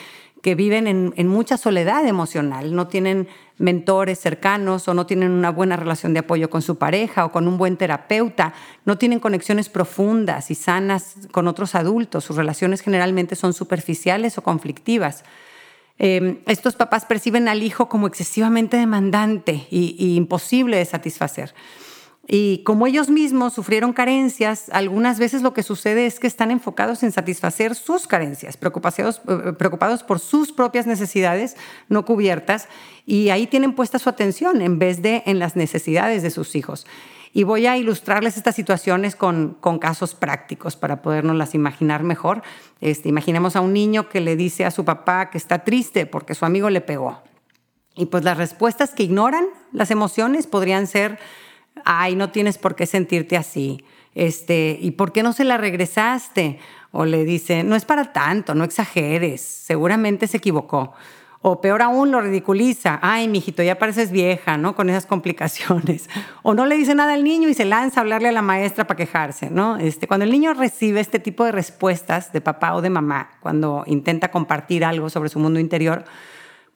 que 0.47 0.55
viven 0.55 0.87
en, 0.87 1.27
mucha 1.27 1.57
soledad 1.57 2.07
emocional, 2.07 2.73
no 2.73 2.87
tienen 2.87 3.27
mentores 3.59 4.21
cercanos 4.21 4.87
o 4.87 4.95
no 4.95 5.05
tienen 5.05 5.33
una 5.33 5.51
buena 5.51 5.75
relación 5.75 6.15
de 6.15 6.21
apoyo 6.21 6.49
con 6.51 6.63
su 6.63 6.79
pareja 6.79 7.25
o 7.25 7.33
con 7.33 7.49
un 7.49 7.59
buen 7.59 7.77
terapeuta, 7.77 8.55
no 8.85 8.97
tienen 8.97 9.19
conexiones 9.19 9.69
profundas 9.69 10.53
y 10.53 10.55
sanas 10.55 11.17
con 11.33 11.49
otros 11.49 11.75
adultos, 11.75 12.23
sus 12.23 12.37
relaciones 12.37 12.81
generalmente 12.81 13.35
son 13.35 13.55
superficiales 13.55 14.39
o 14.39 14.43
conflictivas. 14.43 15.25
Em, 15.99 16.39
estos 16.47 16.77
papás 16.77 17.07
perciben 17.07 17.49
al 17.49 17.65
hijo 17.65 17.89
como 17.89 18.07
excesivamente 18.07 18.77
demandante 18.77 19.67
y, 19.69 20.15
imposible 20.15 20.77
de 20.77 20.85
satisfacer. 20.85 21.55
Y 22.29 22.65
como 22.65 22.89
ellos 22.89 23.09
mismos 23.09 23.53
sufrieron 23.53 23.93
carencias, 23.93 24.69
algunas 24.73 25.19
veces 25.21 25.43
lo 25.43 25.55
que 25.55 25.63
sucede 25.63 26.07
es 26.07 26.19
que 26.19 26.27
están 26.27 26.51
enfocados 26.51 27.05
en 27.05 27.13
satisfacer 27.13 27.77
sus 27.77 28.09
carencias, 28.09 28.57
preocupados, 28.57 29.23
eh, 29.29 29.53
preocupados 29.53 30.03
por 30.03 30.19
sus 30.19 30.53
propias 30.53 30.87
necesidades 30.87 31.57
no 31.89 32.05
cubiertas, 32.05 32.69
y 33.05 33.29
ahí 33.31 33.47
tienen 33.47 33.75
puesta 33.75 34.01
su 34.01 34.09
atención 34.09 34.61
en 34.61 34.81
vez 34.81 35.03
de 35.03 35.23
en 35.27 35.39
las 35.39 35.55
necesidades 35.55 36.25
de 36.25 36.31
sus 36.31 36.57
hijos. 36.57 36.87
Y 37.33 37.45
voy 37.45 37.67
a 37.67 37.77
ilustrarles 37.77 38.37
estas 38.37 38.57
situaciones 38.57 39.15
con, 39.15 39.59
con 39.61 39.79
casos 39.79 40.15
prácticos 40.15 40.75
para 40.75 41.03
podernos 41.03 41.37
las 41.37 41.55
imaginar 41.55 42.03
mejor. 42.03 42.43
Este, 42.81 43.11
imaginemos 43.11 43.57
a 43.57 43.61
un 43.61 43.73
niño 43.73 44.09
que 44.09 44.21
le 44.21 44.37
dice 44.37 44.65
a 44.65 44.71
su 44.71 44.85
papá 44.85 45.31
que 45.31 45.37
está 45.37 45.63
triste 45.63 46.07
porque 46.07 46.35
su 46.35 46.45
amigo 46.45 46.71
le 46.71 46.81
pegó. 46.81 47.23
Y 47.95 48.07
pues 48.07 48.25
las 48.25 48.39
respuestas 48.39 48.95
que 48.95 49.03
ignoran 49.03 49.45
las 49.71 49.91
emociones 49.91 50.47
podrían 50.47 50.87
ser, 50.87 51.19
ay, 51.85 52.17
no 52.17 52.31
tienes 52.31 52.59
por 52.59 52.75
qué 52.75 52.87
sentirte 52.87 53.37
así. 53.37 53.85
Este, 54.15 54.79
¿y 54.81 54.93
por 54.93 55.13
qué 55.13 55.23
no 55.23 55.33
se 55.33 55.45
la 55.45 55.59
regresaste? 55.59 56.59
O 56.91 57.05
le 57.05 57.25
dice, 57.25 57.65
no 57.65 57.77
es 57.77 57.85
para 57.85 58.13
tanto, 58.13 58.55
no 58.55 58.65
exageres, 58.65 59.43
seguramente 59.43 60.27
se 60.27 60.39
equivocó. 60.39 60.95
O 61.49 61.61
peor 61.61 61.83
aún, 61.83 62.11
lo 62.11 62.21
ridiculiza. 62.21 62.99
Ay, 63.03 63.29
mijito, 63.29 63.63
ya 63.63 63.79
pareces 63.79 64.11
vieja, 64.11 64.57
¿no? 64.57 64.75
Con 64.75 64.91
esas 64.91 65.07
complicaciones. 65.07 66.09
O 66.43 66.55
no 66.55 66.67
le 66.67 66.77
dice 66.77 66.95
nada 66.95 67.15
al 67.15 67.23
niño 67.23 67.49
y 67.49 67.55
se 67.55 67.65
lanza 67.65 68.01
a 68.01 68.03
hablarle 68.03 68.31
a 68.31 68.33
la 68.33 68.43
maestra 68.43 68.87
para 68.87 68.97
quejarse, 68.97 69.51
¿no? 69.51 69.77
Este, 69.77 70.09
cuando 70.09 70.25
el 70.25 70.33
niño 70.33 70.55
recibe 70.55 70.99
este 70.99 71.21
tipo 71.21 71.45
de 71.45 71.53
respuestas 71.53 72.33
de 72.33 72.41
papá 72.41 72.75
o 72.75 72.83
de 72.83 72.91
mamá, 72.91 73.31
cuando 73.41 73.85
intenta 73.87 74.33
compartir 74.33 74.85
algo 74.85 75.09
sobre 75.09 75.29
su 75.29 75.39
mundo 75.39 75.61
interior, 75.61 76.05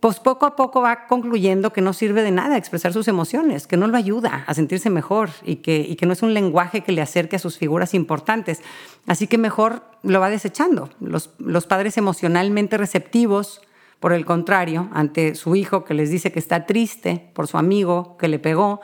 pues 0.01 0.19
poco 0.19 0.47
a 0.47 0.57
poco 0.57 0.81
va 0.81 1.07
concluyendo 1.07 1.75
que 1.75 1.83
no 1.83 1.93
sirve 1.93 2.23
de 2.23 2.31
nada 2.31 2.57
expresar 2.57 2.95
sus 2.95 3.07
emociones, 3.07 3.67
que 3.67 3.77
no 3.77 3.87
lo 3.87 3.99
ayuda 3.99 4.45
a 4.47 4.55
sentirse 4.55 4.89
mejor 4.89 5.29
y 5.45 5.57
que, 5.57 5.97
no 6.07 6.15
es 6.15 6.23
un 6.23 6.33
lenguaje 6.33 6.81
que 6.81 6.93
le 6.93 7.03
acerque 7.03 7.37
a 7.37 7.39
sus 7.39 7.59
figuras 7.59 7.93
importantes. 7.93 8.63
Así 9.07 9.27
que 9.27 9.37
mejor 9.37 9.83
lo 10.03 10.19
va 10.19 10.31
desechando. 10.31 10.89
Los, 11.01 11.31
los 11.39 11.67
padres 11.67 11.99
emocionalmente 11.99 12.79
receptivos, 12.79 13.61
por 14.01 14.15
el 14.15 14.25
contrario, 14.25 14.89
ante 14.93 15.35
su 15.35 15.55
hijo 15.55 15.85
que 15.85 15.93
les 15.93 16.11
dice 16.11 16.33
que 16.33 16.39
está 16.39 16.65
triste 16.65 17.31
por 17.35 17.47
su 17.47 17.59
amigo 17.59 18.17
que 18.17 18.29
le 18.29 18.39
pegó, 18.39 18.81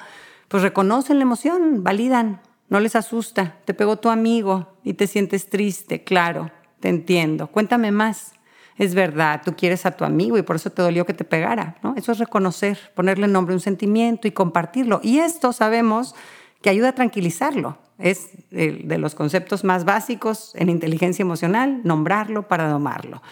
pues 0.48 0.62
reconocen 0.62 1.16
la 1.16 1.22
emoción, 1.22 1.82
validan, 1.82 2.42
no 2.68 2.78
les 2.78 2.94
asusta, 2.94 3.56
te 3.64 3.72
pegó 3.72 3.96
tu 3.96 4.10
amigo 4.10 4.74
y 4.84 4.94
te 4.94 5.06
sientes 5.06 5.48
triste, 5.48 6.04
claro, 6.04 6.50
te 6.80 6.90
entiendo, 6.90 7.46
cuéntame 7.46 7.90
más 7.90 8.35
es 8.78 8.94
verdad, 8.94 9.42
tú 9.44 9.54
quieres 9.56 9.86
a 9.86 9.92
tu 9.92 10.04
amigo 10.04 10.36
y 10.36 10.42
por 10.42 10.56
eso 10.56 10.70
te 10.70 10.82
dolió 10.82 11.06
que 11.06 11.14
te 11.14 11.24
pegara, 11.24 11.76
¿no? 11.82 11.94
Eso 11.96 12.12
es 12.12 12.18
reconocer, 12.18 12.78
ponerle 12.94 13.26
nombre 13.26 13.54
a 13.54 13.56
un 13.56 13.60
sentimiento 13.60 14.28
y 14.28 14.32
compartirlo. 14.32 15.00
Y 15.02 15.18
esto 15.18 15.52
sabemos 15.52 16.14
que 16.60 16.70
ayuda 16.70 16.90
a 16.90 16.94
tranquilizarlo. 16.94 17.78
Es 17.98 18.30
de 18.50 18.98
los 18.98 19.14
conceptos 19.14 19.64
más 19.64 19.86
básicos 19.86 20.52
en 20.56 20.68
inteligencia 20.68 21.22
emocional, 21.22 21.80
nombrarlo 21.84 22.46
para 22.46 22.68
domarlo. 22.68 23.22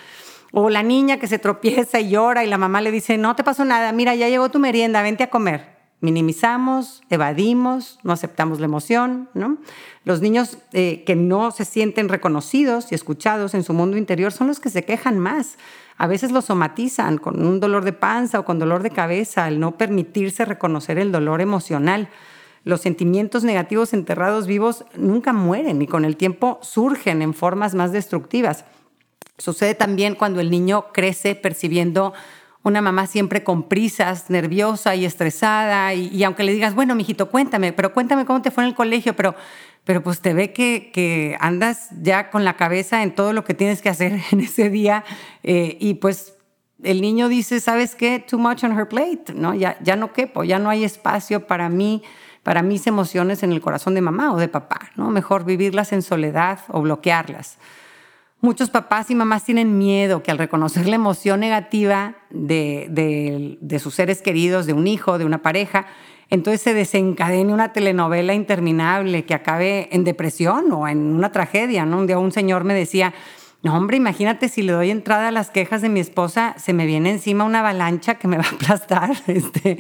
O 0.52 0.70
la 0.70 0.82
niña 0.82 1.18
que 1.18 1.26
se 1.26 1.38
tropieza 1.38 2.00
y 2.00 2.10
llora 2.10 2.44
y 2.44 2.46
la 2.46 2.56
mamá 2.56 2.80
le 2.80 2.90
dice, 2.90 3.18
no 3.18 3.36
te 3.36 3.44
pasó 3.44 3.64
nada, 3.64 3.92
mira, 3.92 4.14
ya 4.14 4.28
llegó 4.28 4.48
tu 4.48 4.58
merienda, 4.58 5.02
vente 5.02 5.24
a 5.24 5.30
comer 5.30 5.73
minimizamos, 6.04 7.02
evadimos, 7.08 7.98
no 8.02 8.12
aceptamos 8.12 8.60
la 8.60 8.66
emoción. 8.66 9.30
Los 10.04 10.20
niños 10.20 10.58
eh, 10.72 11.02
que 11.06 11.16
no 11.16 11.50
se 11.50 11.64
sienten 11.64 12.10
reconocidos 12.10 12.92
y 12.92 12.94
escuchados 12.94 13.54
en 13.54 13.64
su 13.64 13.72
mundo 13.72 13.96
interior 13.96 14.30
son 14.30 14.48
los 14.48 14.60
que 14.60 14.68
se 14.68 14.84
quejan 14.84 15.18
más. 15.18 15.56
A 15.96 16.06
veces 16.06 16.30
lo 16.30 16.42
somatizan 16.42 17.16
con 17.18 17.44
un 17.44 17.58
dolor 17.58 17.84
de 17.84 17.94
panza 17.94 18.38
o 18.38 18.44
con 18.44 18.58
dolor 18.58 18.82
de 18.82 18.90
cabeza, 18.90 19.46
al 19.46 19.58
no 19.58 19.78
permitirse 19.78 20.44
reconocer 20.44 20.98
el 20.98 21.10
dolor 21.10 21.40
emocional. 21.40 22.08
Los 22.64 22.82
sentimientos 22.82 23.42
negativos 23.42 23.94
enterrados 23.94 24.46
vivos 24.46 24.84
nunca 24.96 25.32
mueren 25.32 25.80
y 25.80 25.86
con 25.86 26.04
el 26.04 26.16
tiempo 26.16 26.58
surgen 26.62 27.22
en 27.22 27.32
formas 27.32 27.74
más 27.74 27.92
destructivas. 27.92 28.66
Sucede 29.38 29.74
también 29.74 30.14
cuando 30.14 30.40
el 30.40 30.50
niño 30.50 30.86
crece 30.92 31.34
percibiendo 31.34 32.12
una 32.64 32.80
mamá 32.80 33.06
siempre 33.06 33.44
con 33.44 33.68
prisas, 33.68 34.30
nerviosa 34.30 34.96
y 34.96 35.04
estresada, 35.04 35.94
y, 35.94 36.24
aunque 36.24 36.42
le 36.42 36.52
digas, 36.52 36.74
bueno, 36.74 36.94
mijito, 36.94 37.30
cuéntame, 37.30 37.72
pero 37.72 37.92
cuéntame 37.92 38.24
cómo 38.24 38.40
te 38.42 38.50
fue 38.50 38.64
en 38.64 38.70
el 38.70 38.74
colegio, 38.74 39.14
pero, 39.14 39.34
pero 39.84 40.02
pues 40.02 40.20
te 40.20 40.32
ve 40.32 40.52
que, 40.54 40.90
que 40.92 41.36
andas 41.40 41.90
ya 42.00 42.30
con 42.30 42.42
la 42.42 42.56
cabeza 42.56 43.02
en 43.02 43.14
todo 43.14 43.34
lo 43.34 43.44
que 43.44 43.52
tienes 43.52 43.82
que 43.82 43.90
hacer 43.90 44.18
en 44.32 44.40
ese 44.40 44.70
día, 44.70 45.04
eh, 45.42 45.76
y 45.78 45.94
pues 45.94 46.38
el 46.82 47.02
niño 47.02 47.28
dice, 47.28 47.60
¿sabes 47.60 47.94
qué? 47.94 48.18
Too 48.18 48.38
much 48.38 48.64
on 48.64 48.78
her 48.78 48.88
plate, 48.88 49.34
¿no? 49.34 49.54
Ya, 49.54 49.76
ya 49.82 49.94
no 49.96 50.12
quepo, 50.14 50.42
ya 50.42 50.58
no 50.58 50.70
hay 50.70 50.84
espacio 50.84 51.46
para 51.46 51.68
mí, 51.68 52.02
para 52.42 52.62
mis 52.62 52.86
emociones 52.86 53.42
en 53.42 53.52
el 53.52 53.60
corazón 53.60 53.94
de 53.94 54.00
mamá 54.00 54.32
o 54.32 54.38
de 54.38 54.48
papá, 54.48 54.90
¿no? 54.96 55.10
Mejor 55.10 55.44
vivirlas 55.44 55.92
en 55.92 56.00
soledad 56.00 56.60
o 56.68 56.80
bloquearlas. 56.80 57.58
Muchos 58.44 58.68
papás 58.68 59.10
y 59.10 59.14
mamás 59.14 59.42
tienen 59.44 59.78
miedo 59.78 60.22
que 60.22 60.30
al 60.30 60.36
reconocer 60.36 60.86
la 60.86 60.96
emoción 60.96 61.40
negativa 61.40 62.16
de, 62.28 63.78
sus 63.82 63.94
seres 63.94 64.20
queridos, 64.20 64.66
de 64.66 64.74
un 64.74 64.86
hijo, 64.86 65.16
de 65.16 65.24
una 65.24 65.40
pareja, 65.40 65.86
entonces 66.28 66.60
se 66.60 66.74
desencadene 66.74 67.54
una 67.54 67.72
telenovela 67.72 68.34
interminable 68.34 69.24
que 69.24 69.32
acabe 69.32 69.88
en 69.92 70.04
depresión 70.04 70.70
o 70.72 70.86
en 70.86 70.98
una 70.98 71.32
tragedia. 71.32 71.86
¿no? 71.86 72.00
Un 72.00 72.06
día 72.06 72.18
un 72.18 72.32
señor 72.32 72.64
me 72.64 72.74
decía, 72.74 73.14
no, 73.62 73.74
hombre, 73.74 73.96
imagínate 73.96 74.50
si 74.50 74.60
le 74.60 74.74
doy 74.74 74.90
entrada 74.90 75.28
a 75.28 75.30
las 75.30 75.48
quejas 75.48 75.80
de 75.80 75.88
mi 75.88 76.00
esposa, 76.00 76.54
se 76.58 76.74
me 76.74 76.84
viene 76.84 77.12
encima 77.12 77.44
una 77.44 77.60
avalancha 77.60 78.16
que 78.16 78.28
me 78.28 78.36
va 78.36 78.44
a 78.44 78.50
aplastar. 78.50 79.10
Este, 79.26 79.78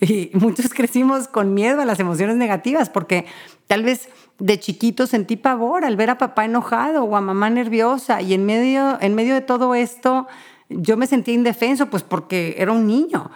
y 0.00 0.30
muchos 0.34 0.72
crecimos 0.72 1.26
con 1.26 1.52
miedo 1.52 1.80
a 1.80 1.84
las 1.84 1.98
emociones 1.98 2.36
negativas 2.36 2.90
porque 2.90 3.26
tal 3.66 3.82
vez 3.82 4.08
de 4.38 4.58
chiquito 4.58 5.06
sentí 5.06 5.36
pavor 5.36 5.84
al 5.84 5.96
ver 5.96 6.10
a 6.10 6.18
papá 6.18 6.44
enojado 6.44 7.04
o 7.04 7.16
a 7.16 7.20
mamá 7.20 7.50
nerviosa 7.50 8.20
y 8.20 8.34
en 8.34 8.44
medio, 8.44 8.98
en 9.00 9.14
medio 9.14 9.34
de 9.34 9.40
todo 9.40 9.74
esto 9.74 10.26
yo 10.68 10.96
me 10.96 11.06
sentía 11.06 11.34
indefenso 11.34 11.86
pues 11.86 12.02
porque 12.02 12.56
era 12.58 12.72
un 12.72 12.86
niño. 12.86 13.30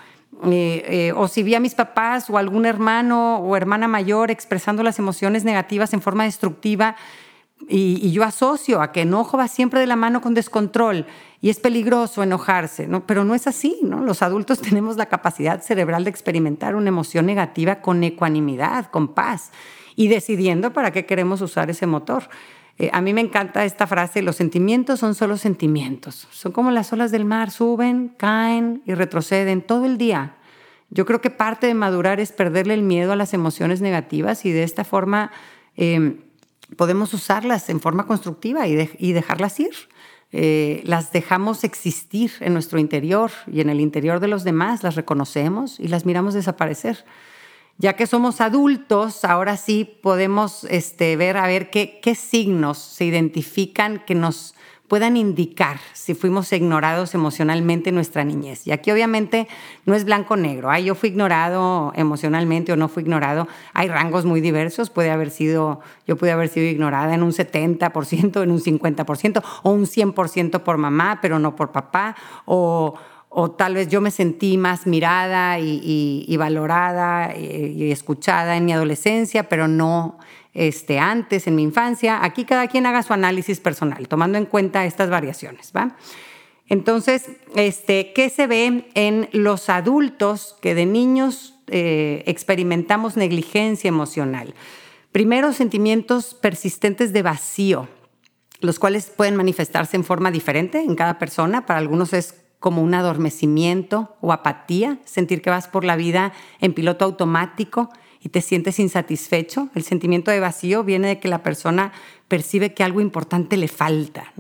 Eh, 0.45 0.85
eh, 0.87 1.12
o 1.17 1.26
si 1.26 1.43
vi 1.43 1.57
a 1.57 1.61
mis 1.61 1.75
papás 1.75 2.31
o 2.31 2.38
algún 2.38 2.64
hermano 2.64 3.38
o 3.38 3.57
hermana 3.57 3.88
mayor 3.88 4.31
expresando 4.31 4.85
las 4.85 5.00
emociones 5.00 5.45
negativas 5.45 5.93
en 5.93 6.00
forma 6.00 6.25
destructiva 6.25 6.95
y, 7.67 8.12
yo 8.12 8.25
asocio 8.25 8.81
a 8.81 8.93
que 8.93 9.03
enojo 9.03 9.37
va 9.37 9.49
siempre 9.49 9.81
de 9.81 9.87
la 9.87 9.97
mano 9.97 10.21
con 10.21 10.35
descontrol 10.35 11.07
y 11.41 11.50
es 11.50 11.61
peligroso 11.61 12.23
enojarse, 12.23 12.87
¿no? 12.87 13.07
pero 13.07 13.25
no 13.25 13.35
es 13.35 13.47
así. 13.47 13.79
¿no? 13.83 14.03
Los 14.03 14.23
adultos 14.23 14.61
tenemos 14.62 14.97
la 14.97 15.07
capacidad 15.07 15.62
cerebral 15.62 16.05
de 16.05 16.11
experimentar 16.11 16.77
una 16.77 16.88
emoción 16.88 17.27
negativa 17.27 17.81
con 17.81 18.03
ecuanimidad, 18.05 18.91
con 18.91 19.09
paz 19.09 19.50
y 19.97 20.09
decidiendo 20.09 20.73
para 20.73 20.93
qué 20.93 21.07
queremos 21.07 21.41
usar 21.41 21.71
ese 21.71 21.87
motor. 21.87 22.29
Eh, 22.79 22.91
a 22.93 23.00
mí 23.00 23.12
me 23.12 23.21
encanta 23.21 23.65
esta 23.65 23.88
frase, 23.88 24.23
los 24.23 24.37
sentimientos 24.37 25.00
son 25.00 25.17
solo 25.17 25.37
sentimientos, 25.37 26.29
son 26.31 26.53
como 26.53 26.71
las 26.71 26.93
olas 26.93 27.11
del 27.11 27.25
mar, 27.25 27.50
suben, 27.50 28.15
caen 28.17 28.83
y 28.87 28.95
retroceden 28.95 29.62
todo 29.62 29.85
el 29.85 29.99
día. 29.99 30.37
Yo 30.91 31.05
creo 31.05 31.21
que 31.21 31.31
parte 31.31 31.67
de 31.67 31.75
madurar 31.75 32.21
es 32.21 32.31
perderle 32.33 32.75
el 32.75 32.83
miedo 32.83 33.12
a 33.12 33.17
las 33.17 33.35
emociones 33.35 33.81
negativas 33.81 34.45
y 34.45 34.53
de 34.53 34.62
esta 34.62 34.85
forma 34.85 35.33
em, 35.77 36.21
podemos 36.77 37.15
usarlas 37.15 37.69
en 37.71 37.81
forma 37.81 38.07
constructiva 38.07 38.67
y, 38.67 39.13
dejarlas 39.13 39.61
ir. 39.61 39.75
Eh, 40.31 40.83
las 40.85 41.11
dejamos 41.11 41.65
existir 41.65 42.33
en 42.41 42.53
nuestro 42.53 42.79
interior 42.79 43.31
y 43.47 43.61
en 43.61 43.71
el 43.71 43.81
interior 43.81 44.21
de 44.21 44.29
los 44.29 44.45
demás, 44.45 44.83
las 44.83 44.95
reconocemos 44.95 45.81
y 45.81 45.89
las 45.89 46.05
miramos 46.05 46.35
desaparecer 46.35 47.05
ya 47.79 47.95
que 47.95 48.09
somos 48.09 48.41
adultos, 48.41 49.25
ahora 49.25 49.57
sí 49.57 49.85
podemos 50.03 50.65
este, 50.65 51.17
ver 51.17 51.37
a 51.37 51.47
ver 51.47 51.71
qué, 51.71 52.01
qué 52.03 52.17
signos 52.17 52.77
se 52.79 53.05
identifican 53.05 54.03
que 54.05 54.17
nos 54.17 54.55
puedan 54.88 55.16
indicar 55.16 55.78
si 55.92 56.14
fuimos 56.14 56.50
ignorados 56.52 57.14
emocionalmente 57.14 57.90
en 57.90 57.95
nuestra 57.95 58.25
niñez. 58.25 58.66
Y 58.66 58.73
aquí 58.73 58.90
obviamente 58.90 59.47
no 59.85 59.95
es 59.95 60.04
blanco-negro. 60.04 60.71
Ay, 60.71 60.85
yo 60.85 60.95
fui 60.95 61.11
ignorado 61.11 61.92
emocionalmente 61.95 62.73
o 62.73 62.76
no 62.76 62.88
fui 62.88 63.02
ignorado. 63.02 63.47
Hay 63.75 63.88
rangos 63.88 64.25
muy 64.25 64.40
diversos. 64.40 64.88
Puede 64.88 65.11
haber 65.11 65.30
sido, 65.30 65.80
yo 66.07 66.16
pude 66.16 66.33
haber 66.33 66.49
sido 66.49 66.66
ignorada 66.66 67.14
en 67.14 67.23
un 67.23 67.33
70%, 67.33 68.42
en 68.42 68.50
un 68.50 68.61
50% 68.61 69.42
o 69.62 69.71
un 69.71 69.85
100% 69.85 70.62
por 70.62 70.78
mamá, 70.78 71.18
pero 71.21 71.38
no 71.38 71.54
por 71.54 71.71
papá. 71.71 72.16
O, 72.47 72.95
o 73.28 73.50
tal 73.50 73.75
vez 73.75 73.88
yo 73.88 74.00
me 74.00 74.11
sentí 74.11 74.57
más 74.57 74.87
mirada 74.87 75.59
y, 75.61 76.37
valorada 76.38 77.37
y, 77.37 77.92
escuchada 77.92 78.57
en 78.57 78.64
mi 78.64 78.73
adolescencia, 78.73 79.49
pero 79.49 79.68
no 79.68 80.18
este, 80.59 80.99
antes, 80.99 81.47
en 81.47 81.55
mi 81.55 81.62
infancia. 81.62 82.25
Aquí 82.25 82.45
cada 82.45 82.67
quien 82.67 82.85
haga 82.85 83.05
su 83.05 83.12
análisis 83.12 83.61
personal, 83.61 84.09
tomando 84.09 84.38
en 84.38 84.45
cuenta 84.45 84.85
estas 84.85 85.09
variaciones. 85.09 85.73
¿va? 85.75 85.97
Entonces, 86.69 87.31
este, 87.55 88.12
¿qué 88.12 88.29
se 88.29 88.49
ve 88.49 88.91
en 88.95 89.29
los 89.33 89.69
adultos 89.69 90.57
que 90.61 90.75
de 90.75 90.85
niños 90.85 91.55
eh, 91.69 92.25
experimentamos 92.27 93.17
negligencia 93.17 93.87
emocional? 93.87 94.53
Primero, 95.12 95.53
sentimientos 95.53 96.35
persistentes 96.35 97.12
de 97.12 97.23
vacío, 97.23 97.88
los 98.61 98.81
cuales 98.81 99.12
pueden 99.17 99.37
manifestarse 99.37 99.97
en 99.97 100.03
forma 100.03 100.33
diferente 100.33 100.81
en 100.81 100.97
cada 100.97 101.21
persona. 101.21 101.67
Para 101.67 101.79
algunos 101.79 102.12
es 102.12 102.35
como 102.61 102.83
un 102.83 102.95
adormecimiento 102.95 104.17
o 104.21 104.33
apatía, 104.33 104.99
sentir 105.05 105.43
que 105.43 105.50
vas 105.50 105.69
por 105.69 105.85
la 105.85 105.97
vida 105.97 106.33
en 106.61 106.75
piloto 106.75 107.05
automático 107.05 107.91
y 108.21 108.31
te 108.31 108.41
sientes 108.41 108.79
insatisfecho. 108.79 109.69
El 109.75 109.85
sentimiento 109.85 110.31
de 110.31 110.41
vacío 110.41 110.83
viene 110.85 111.09
de 111.09 111.21
que 111.21 111.29
la 111.29 111.43
persona 111.43 111.93
percibe 112.27 112.75
que 112.75 112.83
algo 112.83 113.00
importante 113.00 113.57
le 113.57 113.69
falta. 113.69 114.33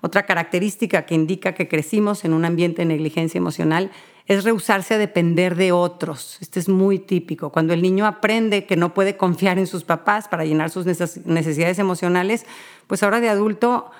Otra 0.00 0.26
característica 0.26 1.06
que 1.06 1.14
indica 1.14 1.54
que 1.54 1.68
crecimos 1.68 2.24
en 2.24 2.32
un 2.32 2.44
ambiente 2.44 2.82
de 2.82 2.86
negligencia 2.86 3.38
emocional 3.38 3.90
es 4.26 4.44
rehusarse 4.44 4.94
a 4.94 4.98
depender 4.98 5.56
de 5.56 5.72
otros. 5.72 6.36
Este 6.40 6.60
es 6.60 6.68
muy 6.68 6.98
típico. 6.98 7.50
Cuando 7.50 7.72
el 7.72 7.80
niño 7.80 8.06
aprende 8.06 8.66
que 8.66 8.76
no 8.76 8.92
puede 8.92 9.16
confiar 9.16 9.58
en 9.58 9.66
sus 9.66 9.84
papás 9.84 10.28
para 10.28 10.44
llenar 10.44 10.68
sus 10.68 10.84
necesidades 10.84 11.78
emocionales, 11.78 12.44
pues 12.86 13.02
ahora 13.02 13.20
de 13.20 13.30
adulto 13.30 13.90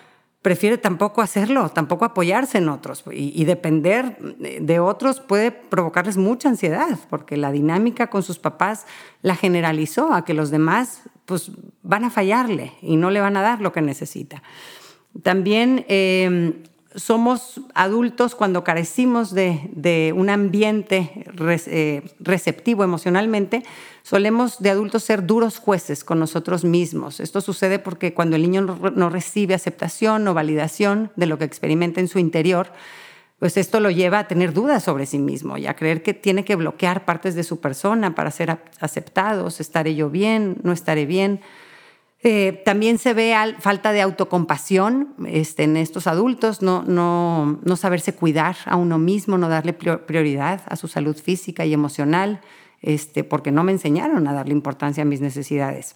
prefiere 0.42 0.78
tampoco 0.78 1.20
hacerlo, 1.20 1.68
tampoco 1.70 2.04
apoyarse 2.04 2.58
en 2.58 2.68
otros. 2.68 3.04
Y, 3.12 3.44
depender 3.44 4.18
de 4.18 4.80
otros 4.80 5.20
puede 5.20 5.50
provocarles 5.50 6.16
mucha 6.16 6.48
ansiedad, 6.48 6.98
porque 7.10 7.36
la 7.36 7.50
dinámica 7.50 8.08
con 8.08 8.22
sus 8.22 8.38
papás 8.38 8.86
la 9.22 9.34
generalizó 9.34 10.12
a 10.12 10.24
que 10.24 10.34
los 10.34 10.50
demás 10.50 11.02
pues, 11.24 11.50
van 11.82 12.04
a 12.04 12.10
fallarle 12.10 12.72
y 12.82 12.96
no 12.96 13.10
le 13.10 13.20
van 13.20 13.36
a 13.36 13.42
dar 13.42 13.60
lo 13.60 13.72
que 13.72 13.82
necesita. 13.82 14.42
También 15.22 15.84
em, 15.88 16.62
somos 16.94 17.60
adultos 17.74 18.34
cuando 18.34 18.64
carecimos 18.64 19.34
de, 19.34 20.12
un 20.16 20.30
ambiente 20.30 21.26
eh, 21.66 22.02
receptivo 22.18 22.82
emocionalmente, 22.82 23.62
solemos 24.02 24.58
de 24.60 24.70
adultos 24.70 25.04
ser 25.04 25.26
duros 25.26 25.58
jueces 25.58 26.02
con 26.02 26.18
nosotros 26.18 26.64
mismos. 26.64 27.20
Esto 27.20 27.40
sucede 27.40 27.78
porque 27.78 28.14
cuando 28.14 28.36
el 28.36 28.42
niño 28.42 28.62
no, 28.62 29.10
recibe 29.10 29.54
aceptación 29.54 30.26
o 30.28 30.34
validación 30.34 31.10
de 31.16 31.26
lo 31.26 31.38
que 31.38 31.44
experimenta 31.44 32.00
en 32.00 32.08
su 32.08 32.18
interior, 32.18 32.72
pues 33.38 33.56
esto 33.56 33.80
lo 33.80 33.90
lleva 33.90 34.20
a 34.20 34.28
tener 34.28 34.52
dudas 34.52 34.82
sobre 34.82 35.06
sí 35.06 35.18
mismo 35.18 35.58
y 35.58 35.66
a 35.66 35.76
creer 35.76 36.02
que 36.02 36.14
tiene 36.14 36.44
que 36.44 36.56
bloquear 36.56 37.04
partes 37.04 37.34
de 37.34 37.44
su 37.44 37.60
persona 37.60 38.14
para 38.14 38.30
ser 38.30 38.58
aceptados, 38.80 39.60
estaré 39.60 39.94
yo 39.94 40.10
bien, 40.10 40.56
no 40.62 40.72
estaré 40.72 41.06
bien. 41.06 41.40
Eh, 42.24 42.62
también 42.64 42.98
se 42.98 43.14
ve 43.14 43.32
falta 43.60 43.92
de 43.92 44.00
autocompasión 44.00 45.14
este, 45.26 45.62
en 45.62 45.76
estos 45.76 46.08
adultos, 46.08 46.62
no, 46.62 46.82
no, 46.82 47.60
no, 47.62 47.76
saberse 47.76 48.12
cuidar 48.12 48.56
a 48.64 48.74
uno 48.74 48.98
mismo, 48.98 49.38
no 49.38 49.48
darle 49.48 49.72
prioridad 49.72 50.62
a 50.66 50.74
su 50.74 50.88
salud 50.88 51.16
física 51.16 51.64
y 51.64 51.72
emocional, 51.72 52.40
este, 52.82 53.22
porque 53.22 53.52
no 53.52 53.62
me 53.62 53.70
enseñaron 53.70 54.26
a 54.26 54.32
darle 54.32 54.52
importancia 54.52 55.02
a 55.02 55.06
mis 55.06 55.20
necesidades. 55.20 55.94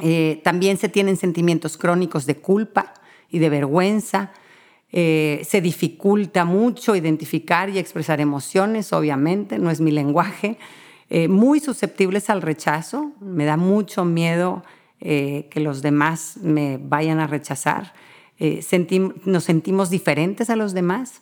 Eh, 0.00 0.40
también 0.42 0.78
se 0.78 0.88
tienen 0.88 1.18
sentimientos 1.18 1.76
crónicos 1.76 2.24
de 2.24 2.36
culpa 2.36 2.94
y 3.28 3.38
de 3.38 3.50
vergüenza. 3.50 4.32
Eh, 4.92 5.42
se 5.46 5.60
dificulta 5.60 6.46
mucho 6.46 6.96
identificar 6.96 7.68
y 7.68 7.78
expresar 7.78 8.18
emociones, 8.18 8.94
obviamente, 8.94 9.58
no 9.58 9.70
es 9.70 9.80
mi 9.80 9.90
lenguaje. 9.90 10.58
muy 11.28 11.60
susceptibles 11.60 12.28
al 12.30 12.40
rechazo, 12.40 13.12
me 13.20 13.44
da 13.44 13.56
mucho 13.58 14.04
miedo 14.04 14.64
eh, 15.06 15.48
que 15.50 15.60
los 15.60 15.82
demás 15.82 16.38
me 16.40 16.78
vayan 16.78 17.20
a 17.20 17.26
rechazar. 17.26 17.92
Eh, 18.38 18.64
nos 19.26 19.44
sentimos 19.44 19.90
diferentes 19.90 20.48
a 20.48 20.56
los 20.56 20.72
demás 20.72 21.20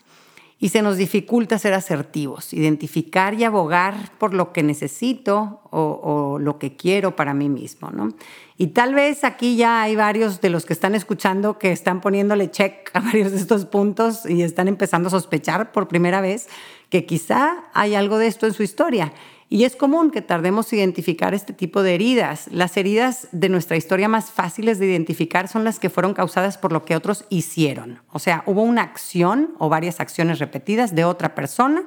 y 0.60 0.68
se 0.68 0.80
nos 0.80 0.96
dificulta 0.96 1.58
ser 1.58 1.74
asertivos, 1.74 2.52
identificar 2.52 3.34
y 3.34 3.42
abogar 3.42 4.12
por 4.18 4.34
lo 4.34 4.52
que 4.52 4.62
necesito 4.62 5.60
o, 5.72 6.38
lo 6.40 6.60
que 6.60 6.76
quiero 6.76 7.16
para 7.16 7.34
mí 7.34 7.48
mismo. 7.48 7.90
¿no? 7.90 8.10
Y 8.56 8.68
tal 8.68 8.94
vez 8.94 9.24
aquí 9.24 9.56
ya 9.56 9.82
hay 9.82 9.96
varios 9.96 10.40
de 10.40 10.50
los 10.50 10.64
que 10.64 10.74
están 10.74 10.94
escuchando 10.94 11.58
que 11.58 11.72
están 11.72 12.00
poniéndole 12.00 12.52
check 12.52 12.88
a 12.94 13.00
varios 13.00 13.32
de 13.32 13.38
estos 13.38 13.64
puntos 13.64 14.24
y 14.24 14.42
están 14.42 14.68
empezando 14.68 15.08
a 15.08 15.10
sospechar 15.10 15.72
por 15.72 15.88
primera 15.88 16.20
vez 16.20 16.46
que 16.88 17.04
quizá 17.04 17.64
hay 17.74 17.96
algo 17.96 18.18
de 18.18 18.28
esto 18.28 18.46
en 18.46 18.52
su 18.52 18.62
historia 18.62 19.12
y 19.52 19.64
es 19.64 19.76
común 19.76 20.11
que 20.11 20.23
tardemos 20.23 20.73
en 20.73 20.78
identificar 20.78 21.35
este 21.35 21.52
tipo 21.52 21.82
de 21.82 21.94
heridas. 21.94 22.49
Las 22.50 22.75
heridas 22.78 23.28
de 23.32 23.50
nuestra 23.50 23.76
historia 23.76 24.09
más 24.09 24.30
fáciles 24.30 24.78
de 24.78 24.87
identificar 24.87 25.47
son 25.47 25.62
las 25.62 25.78
que 25.78 25.90
fueron 25.90 26.14
causadas 26.14 26.56
por 26.56 26.73
lo 26.73 26.87
que 26.87 26.97
otros 26.97 27.26
hicieron. 27.28 28.00
O 28.12 28.18
sea, 28.18 28.44
hubo 28.47 28.62
una 28.62 28.80
acción 28.80 29.50
o 29.59 29.68
varias 29.68 30.00
acciones 30.00 30.38
repetidas 30.38 30.94
de 30.94 31.04
otra 31.04 31.35
persona 31.35 31.82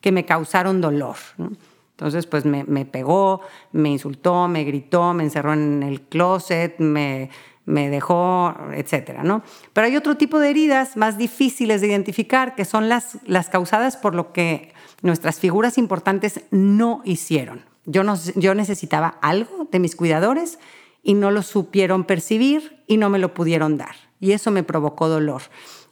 que 0.00 0.12
me 0.12 0.26
causaron 0.26 0.80
dolor. 0.80 1.16
Entonces, 1.90 2.26
pues 2.26 2.44
me, 2.44 2.84
pegó, 2.84 3.40
me 3.72 3.88
insultó, 3.88 4.46
me 4.46 4.62
gritó, 4.62 5.12
me 5.12 5.24
encerró 5.24 5.54
en 5.54 5.82
el 5.82 6.02
closet, 6.02 6.78
me, 6.78 7.30
me 7.68 7.90
dejó, 7.90 8.54
etcétera, 8.72 9.22
¿no? 9.22 9.42
Pero 9.74 9.86
hay 9.86 9.96
otro 9.96 10.16
tipo 10.16 10.38
de 10.38 10.48
heridas 10.48 10.96
más 10.96 11.18
difíciles 11.18 11.80
de 11.80 11.88
identificar 11.88 12.54
que 12.54 12.64
son 12.64 12.88
las, 12.88 13.18
las 13.26 13.50
causadas 13.50 13.98
por 13.98 14.14
lo 14.14 14.32
que 14.32 14.72
nuestras 15.02 15.38
figuras 15.38 15.76
importantes 15.76 16.40
no 16.50 17.02
hicieron. 17.04 17.64
Yo, 17.84 18.04
no, 18.04 18.16
yo 18.36 18.54
necesitaba 18.54 19.18
algo 19.20 19.68
de 19.70 19.80
mis 19.80 19.96
cuidadores 19.96 20.58
y 21.02 21.12
no 21.12 21.30
lo 21.30 21.42
supieron 21.42 22.04
percibir 22.04 22.82
y 22.86 22.96
no 22.96 23.10
me 23.10 23.18
lo 23.18 23.34
pudieron 23.34 23.76
dar. 23.76 23.96
Y 24.18 24.32
eso 24.32 24.50
me 24.50 24.62
provocó 24.62 25.08
dolor. 25.08 25.42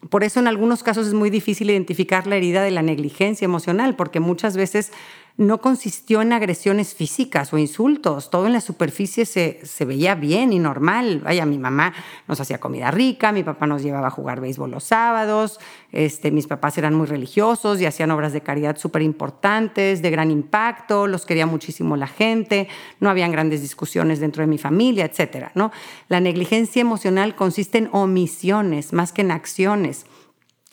Por 0.09 0.25
eso 0.25 0.41
en 0.41 0.49
algunos 0.49 0.83
casos 0.83 1.07
es 1.07 1.15
muy 1.15 1.31
difícil 1.31 1.71
identificar 1.71 2.27
la 2.27 2.37
herida 2.37 2.63
de 2.63 2.71
la 2.71 2.83
negligencia 2.83 3.45
emocional, 3.45 3.97
porque 3.97 4.21
muchas 4.21 4.57
veces 4.57 4.93
no 5.39 5.61
consistió 5.61 6.23
en 6.23 6.33
agresiones 6.33 6.95
físicas 6.95 7.53
o 7.53 7.59
insultos, 7.59 8.31
todo 8.31 8.47
en 8.47 8.55
la 8.55 8.63
superficie 8.63 9.27
se, 9.27 9.85
veía 9.85 10.15
bien 10.15 10.53
y 10.53 10.59
normal. 10.59 11.21
Vaya, 11.25 11.45
mi 11.45 11.59
mamá 11.59 11.93
nos 12.27 12.41
hacía 12.41 12.59
comida 12.59 12.91
rica, 12.91 13.33
mi 13.33 13.43
papá 13.43 13.67
nos 13.67 13.83
llevaba 13.83 14.07
a 14.07 14.11
jugar 14.11 14.41
béisbol 14.41 14.71
los 14.71 14.85
sábados, 14.85 15.61
este, 15.93 16.31
mis 16.31 16.47
papás 16.47 16.79
eran 16.79 16.95
muy 16.95 17.07
religiosos 17.07 17.81
y 17.81 17.87
hacían 17.87 18.11
obras 18.13 18.33
de 18.33 18.41
caridad 18.41 18.79
súper 18.79 19.03
importantes, 19.03 20.01
de 20.01 20.11
gran 20.11 20.31
impacto, 20.31 21.07
los 21.07 21.27
quería 21.27 21.47
muchísimo 21.47 21.97
la 21.97 22.07
gente, 22.07 22.69
no 23.01 23.11
habían 23.11 23.31
grandes 23.31 23.61
discusiones 23.61 24.21
dentro 24.21 24.43
de 24.43 24.47
mi 24.47 24.59
familia, 24.59 25.05
etc. 25.05 25.49
¿no? 25.55 25.71
La 26.09 26.21
negligencia 26.21 26.81
emocional 26.81 27.35
consiste 27.37 27.77
en 27.77 27.91
omisiones 27.93 28.95
más 28.95 29.13
que 29.13 29.21
en 29.21 29.33
acciones. 29.33 30.07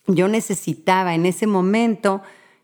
Yo 0.08 0.30
necesitaba 0.30 1.16
en 1.16 1.26
ese 1.26 1.48
momento 1.48 2.22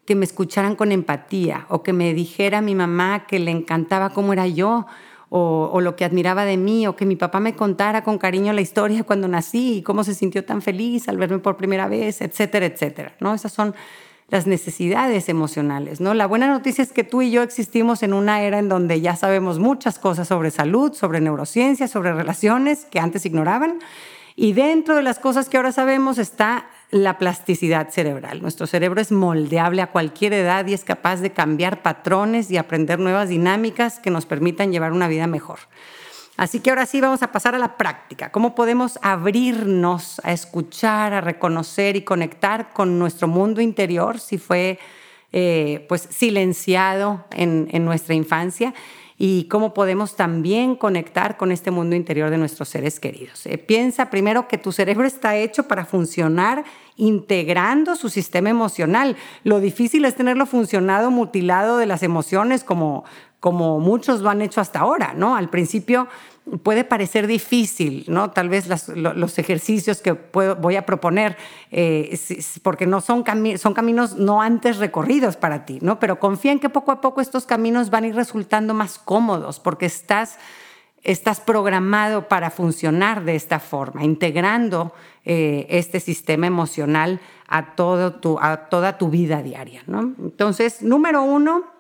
que 0.10 0.16
me 0.16 0.26
escucharan 0.26 0.76
con 0.76 0.92
empatía 0.92 1.68
o 1.70 1.84
que 1.84 1.94
me 1.94 2.16
dijera 2.16 2.62
mi 2.62 2.74
mamá 2.74 3.28
que 3.28 3.38
le 3.38 3.52
encantaba 3.52 4.10
cómo 4.10 4.34
era 4.34 4.48
yo 4.48 4.88
o, 5.30 5.80
lo 5.82 5.96
que 5.96 6.04
admiraba 6.04 6.46
de 6.46 6.58
mí 6.58 6.88
o 6.88 6.96
que 6.96 7.06
mi 7.06 7.16
papá 7.16 7.40
me 7.40 7.54
contara 7.54 8.04
con 8.04 8.18
cariño 8.18 8.52
la 8.52 8.62
historia 8.62 9.04
cuando 9.04 9.28
nací 9.28 9.76
y 9.76 9.82
cómo 9.84 10.04
se 10.04 10.16
sintió 10.16 10.44
tan 10.44 10.64
feliz 10.64 11.08
al 11.10 11.20
verme 11.20 11.38
por 11.38 11.58
primera 11.58 11.88
vez, 11.88 12.22
etcétera, 12.22 12.66
etcétera. 12.66 13.14
¿no? 13.20 13.36
Esas 13.36 13.52
son 13.52 13.76
las 14.30 14.48
necesidades 14.48 15.30
emocionales. 15.30 16.02
¿no? 16.02 16.16
La 16.16 16.26
buena 16.26 16.48
noticia 16.48 16.84
es 16.84 16.92
que 16.92 17.04
tú 17.04 17.22
y 17.22 17.30
yo 17.30 17.44
existimos 17.44 18.02
en 18.02 18.14
una 18.14 18.42
era 18.42 18.58
en 18.58 18.68
donde 18.68 19.02
ya 19.02 19.16
sabemos 19.16 19.60
muchas 19.60 20.00
cosas 20.00 20.28
sobre 20.28 20.50
salud, 20.50 20.94
sobre 20.94 21.22
neurociencia, 21.22 21.88
sobre 21.88 22.14
relaciones 22.14 22.86
que 22.86 23.00
antes 23.00 23.28
ignoraban. 23.28 23.78
Y 24.36 24.54
dentro 24.54 24.96
de 24.96 25.04
las 25.04 25.20
cosas 25.20 25.50
que 25.50 25.58
ahora 25.58 25.72
sabemos 25.72 26.18
está 26.18 26.66
la 26.92 27.18
plasticidad 27.18 27.90
cerebral. 27.90 28.42
Nuestro 28.42 28.66
cerebro 28.66 29.00
es 29.00 29.12
moldeable 29.12 29.82
a 29.82 29.92
cualquier 29.92 30.34
edad 30.34 30.66
y 30.66 30.74
es 30.74 30.84
capaz 30.84 31.18
de 31.18 31.32
cambiar 31.32 31.82
patrones 31.82 32.50
y 32.50 32.58
aprender 32.58 33.00
nuevas 33.00 33.30
dinámicas 33.30 34.00
que 34.00 34.10
nos 34.10 34.26
permitan 34.26 34.72
llevar 34.72 34.92
una 34.92 35.08
vida 35.08 35.28
mejor. 35.28 35.60
Así 36.36 36.62
que 36.62 36.70
ahora 36.70 36.86
sí 36.86 37.02
vamos 37.02 37.22
a 37.22 37.32
pasar 37.32 37.54
a 37.54 37.60
la 37.60 37.78
práctica. 37.78 38.32
¿Cómo 38.32 38.56
podemos 38.56 38.98
abrirnos 39.02 40.22
a 40.24 40.32
escuchar, 40.32 41.14
a 41.14 41.22
reconocer 41.22 41.96
y 41.98 42.04
conectar 42.04 42.70
con 42.72 42.98
nuestro 42.98 43.28
mundo 43.28 43.62
interior 43.62 44.20
si 44.20 44.38
fue 44.38 44.80
eh, 45.34 45.86
pues 45.90 46.08
silenciado 46.10 47.26
en, 47.32 47.68
en 47.72 47.84
nuestra 47.84 48.16
infancia? 48.16 48.74
Y 49.22 49.44
cómo 49.44 49.74
podemos 49.74 50.16
también 50.16 50.78
conectar 50.78 51.36
con 51.36 51.52
este 51.52 51.72
mundo 51.72 51.94
interior 51.94 52.30
de 52.30 52.38
nuestros 52.38 52.70
seres 52.70 53.02
queridos. 53.02 53.46
Eh, 53.46 53.58
piensa 53.58 54.10
primero 54.10 54.48
que 54.48 54.58
tu 54.58 54.72
cerebro 54.72 55.06
está 55.06 55.36
hecho 55.36 55.68
para 55.68 55.86
funcionar 55.86 56.64
integrando 56.96 57.98
su 57.98 58.08
sistema 58.08 58.50
emocional. 58.50 59.18
Lo 59.44 59.60
difícil 59.60 60.06
es 60.06 60.16
tenerlo 60.16 60.46
funcionado 60.46 61.12
mutilado 61.12 61.78
de 61.78 61.86
las 61.86 62.02
emociones 62.02 62.64
como, 62.64 63.04
como 63.42 63.82
muchos 63.82 64.22
lo 64.22 64.30
han 64.30 64.42
hecho 64.42 64.62
hasta 64.62 64.80
ahora, 64.80 65.14
¿no? 65.14 65.36
Al 65.36 65.50
principio 65.50 66.08
puede 66.58 66.84
parecer 66.84 67.28
difícil, 67.28 68.06
¿no? 68.08 68.32
Tal 68.32 68.50
vez 68.50 68.68
los 68.96 69.38
ejercicios 69.38 70.02
que 70.02 70.18
voy 70.34 70.76
a 70.76 70.86
proponer, 70.86 71.38
eh, 71.72 72.18
porque 72.64 72.86
no 72.86 73.02
son, 73.02 73.24
caminos 73.24 74.16
no 74.16 74.42
antes 74.42 74.78
recorridos 74.78 75.38
para 75.38 75.66
ti, 75.66 75.80
¿no? 75.82 76.00
Pero 76.00 76.20
confía 76.20 76.52
en 76.52 76.60
que 76.60 76.70
poco 76.70 76.92
a 76.92 77.02
poco 77.02 77.22
estos 77.22 77.46
caminos 77.46 77.90
van 77.90 78.04
a 78.04 78.08
ir 78.08 78.16
resultando 78.16 78.74
más 78.74 78.98
cómodos, 78.98 79.60
porque 79.60 79.86
estás, 79.86 80.38
estás 81.04 81.40
programado 81.40 82.28
para 82.28 82.50
funcionar 82.50 83.24
de 83.24 83.36
esta 83.36 83.60
forma, 83.60 84.04
integrando 84.04 84.94
eh, 85.26 85.68
este 85.70 86.00
sistema 86.00 86.48
emocional 86.48 87.20
a, 87.48 87.76
todo 87.76 88.14
tu, 88.14 88.40
a 88.40 88.70
toda 88.70 88.98
tu 88.98 89.10
vida 89.10 89.42
diaria, 89.42 89.84
¿no? 89.88 90.14
Entonces, 90.20 90.82
número 90.82 91.24
uno, 91.24 91.58
un 91.58 91.79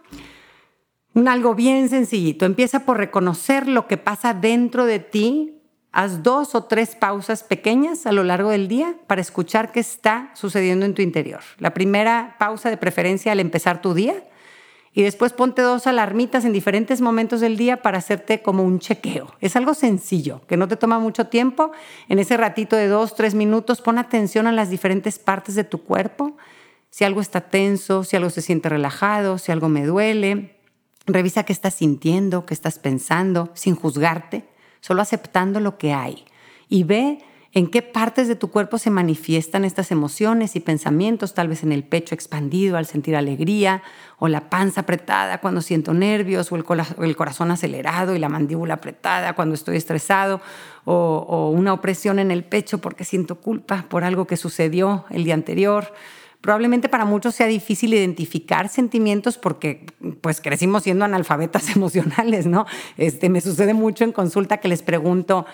algo 1.27 1.55
bien 1.55 1.89
sencillito. 1.89 2.45
Empieza 2.45 2.85
por 2.85 2.97
reconocer 2.97 3.67
lo 3.67 3.87
que 3.87 3.97
pasa 3.97 4.33
dentro 4.33 4.85
de 4.85 4.99
ti. 4.99 5.55
Haz 5.91 6.21
dos 6.21 6.53
o 6.53 6.65
tres 6.65 6.95
pausas 6.95 7.43
pequeñas 7.43 8.05
a 8.05 8.11
lo 8.11 8.23
largo 8.23 8.49
del 8.49 8.67
día 8.67 8.95
para 9.07 9.21
escuchar 9.21 9.71
qué 9.71 9.79
está 9.79 10.31
sucediendo 10.35 10.85
en 10.85 10.93
tu 10.93 11.01
interior. 11.01 11.41
La 11.57 11.73
primera 11.73 12.35
pausa 12.37 12.69
de 12.69 12.77
preferencia 12.77 13.31
al 13.31 13.39
empezar 13.39 13.81
tu 13.81 13.95
día 13.95 14.23
y 14.93 15.01
después 15.01 15.33
ponte 15.33 15.61
dos 15.61 15.87
alarmitas 15.87 16.45
en 16.45 16.53
diferentes 16.53 17.01
momentos 17.01 17.41
del 17.41 17.57
día 17.57 17.81
para 17.81 17.97
hacerte 17.97 18.41
como 18.41 18.63
un 18.63 18.79
chequeo. 18.79 19.33
Es 19.39 19.55
algo 19.55 19.73
sencillo, 19.73 20.41
que 20.47 20.57
no 20.57 20.67
te 20.67 20.77
toma 20.77 20.99
mucho 20.99 21.25
tiempo. 21.27 21.71
En 22.07 22.19
ese 22.19 22.37
ratito 22.37 22.75
de 22.75 22.87
dos, 22.87 23.15
tres 23.15 23.33
minutos, 23.33 23.81
pon 23.81 23.97
atención 23.97 24.45
a 24.45 24.51
las 24.51 24.69
diferentes 24.69 25.17
partes 25.17 25.55
de 25.55 25.63
tu 25.63 25.83
cuerpo. 25.83 26.37
Si 26.91 27.03
algo 27.03 27.21
está 27.21 27.41
tenso, 27.41 28.03
si 28.03 28.15
algo 28.15 28.29
se 28.29 28.41
siente 28.41 28.69
relajado, 28.69 29.37
si 29.37 29.51
algo 29.51 29.69
me 29.69 29.85
duele, 29.85 30.58
Revisa 31.13 31.43
qué 31.43 31.53
estás 31.53 31.75
sintiendo, 31.75 32.45
qué 32.45 32.53
estás 32.53 32.79
pensando, 32.79 33.49
sin 33.53 33.75
juzgarte, 33.75 34.45
solo 34.79 35.01
aceptando 35.01 35.59
lo 35.59 35.77
que 35.77 35.93
hay. 35.93 36.25
Y 36.67 36.83
ve 36.83 37.19
en 37.51 37.67
qué 37.67 37.81
partes 37.81 38.27
de 38.27 38.35
tu 38.35 38.51
cuerpo 38.51 38.77
se 38.77 38.91
manifiestan 38.91 39.65
estas 39.65 39.89
emociones 39.89 40.55
y 40.55 40.59
pensamientos, 40.59 41.33
tal 41.33 41.47
vez 41.47 41.63
en 41.63 41.71
el 41.71 41.83
pecho 41.83 42.13
expandido 42.13 42.77
al 42.77 42.85
sentir 42.85 43.15
alegría, 43.15 43.81
o 44.19 44.27
la 44.27 44.51
panza 44.51 44.81
apretada 44.81 45.39
cuando 45.41 45.61
siento 45.61 45.93
nervios, 45.93 46.51
o 46.51 46.55
el, 46.55 47.15
corazón 47.15 47.49
acelerado 47.49 48.15
y 48.15 48.19
la 48.19 48.29
mandíbula 48.29 48.75
apretada 48.75 49.33
cuando 49.33 49.55
estoy 49.55 49.77
estresado, 49.77 50.41
o, 50.85 51.25
o 51.27 51.49
una 51.49 51.73
opresión 51.73 52.19
en 52.19 52.29
el 52.29 52.43
pecho 52.43 52.77
porque 52.77 53.03
siento 53.03 53.35
culpa 53.35 53.85
por 53.89 54.03
algo 54.03 54.27
que 54.27 54.37
sucedió 54.37 55.05
el 55.09 55.23
día 55.23 55.33
anterior. 55.33 55.91
Probablemente 56.41 56.87
para 56.87 57.05
muchos 57.05 57.35
sea 57.35 57.47
difícil 57.47 57.93
identificar 57.93 58.69
sentimientos 58.69 59.37
porque 59.37 59.85
pues 60.21 60.39
crecimos 60.39 60.83
siendo 60.83 61.05
analfabetas 61.05 61.69
emocionales, 61.75 62.45
¿no? 62.45 62.65
Este, 62.97 63.29
me 63.29 63.41
sucede 63.41 63.73
mucho 63.73 64.03
en 64.03 64.11
consulta 64.11 64.57
que 64.57 64.67
les 64.67 64.81
pregunto, 64.81 65.45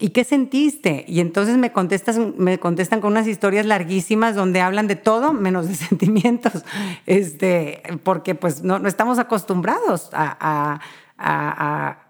¿Y 0.00 0.10
qué 0.10 0.22
sentiste? 0.22 1.04
Y 1.08 1.18
entonces 1.18 1.56
me, 1.56 1.72
contestas, 1.72 2.18
me 2.18 2.58
contestan 2.58 3.00
con 3.00 3.12
unas 3.12 3.26
historias 3.26 3.66
larguísimas 3.66 4.36
donde 4.36 4.60
hablan 4.60 4.86
de 4.86 4.94
todo 4.94 5.32
menos 5.32 5.66
de 5.66 5.74
sentimientos, 5.88 6.64
este, 7.06 7.82
porque 8.04 8.36
pues 8.36 8.62
no, 8.62 8.76
estamos 8.86 9.18
acostumbrados 9.18 10.10
a, 10.12 10.80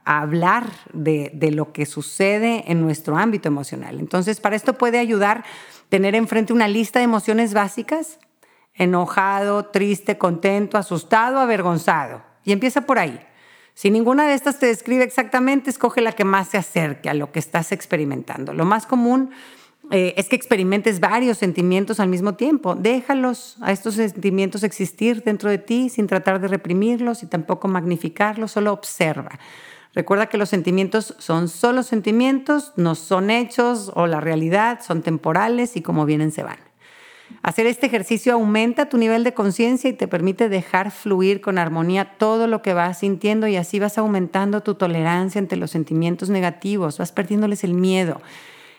hablar 0.04 0.66
de, 0.92 1.50
lo 1.50 1.72
que 1.72 1.86
sucede 1.86 2.64
en 2.70 2.82
nuestro 2.82 3.16
ámbito 3.16 3.48
emocional. 3.48 4.00
Entonces, 4.00 4.38
para 4.38 4.54
esto 4.54 4.74
puede 4.74 4.98
ayudar 4.98 5.44
tener 5.88 6.14
enfrente 6.14 6.52
una 6.52 6.68
lista 6.68 6.98
de 6.98 7.04
emociones 7.04 7.54
básicas, 7.54 8.18
enojado, 8.74 9.66
triste, 9.66 10.18
contento, 10.18 10.78
asustado, 10.78 11.38
avergonzado. 11.38 12.22
Y 12.44 12.52
empieza 12.52 12.82
por 12.82 12.98
ahí. 12.98 13.20
Si 13.74 13.90
ninguna 13.90 14.26
de 14.26 14.34
estas 14.34 14.58
te 14.58 14.66
describe 14.66 15.04
exactamente, 15.04 15.70
escoge 15.70 16.00
la 16.00 16.12
que 16.12 16.24
más 16.24 16.48
se 16.48 16.58
acerque 16.58 17.08
a 17.08 17.14
lo 17.14 17.30
que 17.30 17.38
estás 17.38 17.70
experimentando. 17.72 18.52
Lo 18.52 18.64
más 18.64 18.86
común 18.86 19.30
eh, 19.90 20.14
es 20.16 20.28
que 20.28 20.36
experimentes 20.36 21.00
varios 21.00 21.38
sentimientos 21.38 22.00
al 22.00 22.08
mismo 22.08 22.34
tiempo. 22.34 22.74
Déjalos 22.74 23.56
a 23.60 23.72
estos 23.72 23.94
sentimientos 23.94 24.62
existir 24.62 25.22
dentro 25.22 25.48
de 25.48 25.58
ti 25.58 25.88
sin 25.88 26.06
tratar 26.06 26.40
de 26.40 26.48
reprimirlos 26.48 27.22
y 27.22 27.26
tampoco 27.26 27.68
magnificarlos, 27.68 28.52
solo 28.52 28.72
observa. 28.72 29.38
Recuerda 29.94 30.26
que 30.26 30.38
los 30.38 30.48
sentimientos 30.48 31.14
son 31.18 31.48
solo 31.48 31.82
sentimientos, 31.82 32.72
no 32.76 32.94
son 32.94 33.30
hechos 33.30 33.90
o 33.94 34.06
la 34.06 34.20
realidad, 34.20 34.80
son 34.86 35.02
temporales 35.02 35.76
y 35.76 35.82
como 35.82 36.06
vienen 36.06 36.30
se 36.30 36.42
van. 36.42 36.58
Hacer 37.42 37.66
este 37.66 37.86
ejercicio 37.86 38.32
aumenta 38.32 38.88
tu 38.88 38.96
nivel 38.96 39.22
de 39.22 39.34
conciencia 39.34 39.88
y 39.90 39.92
te 39.92 40.08
permite 40.08 40.48
dejar 40.48 40.90
fluir 40.90 41.40
con 41.40 41.58
armonía 41.58 42.16
todo 42.18 42.46
lo 42.46 42.62
que 42.62 42.74
vas 42.74 42.98
sintiendo 42.98 43.46
y 43.46 43.56
así 43.56 43.78
vas 43.78 43.98
aumentando 43.98 44.62
tu 44.62 44.74
tolerancia 44.74 45.38
ante 45.38 45.56
los 45.56 45.70
sentimientos 45.70 46.30
negativos, 46.30 46.98
vas 46.98 47.12
perdiéndoles 47.12 47.64
el 47.64 47.74
miedo. 47.74 48.20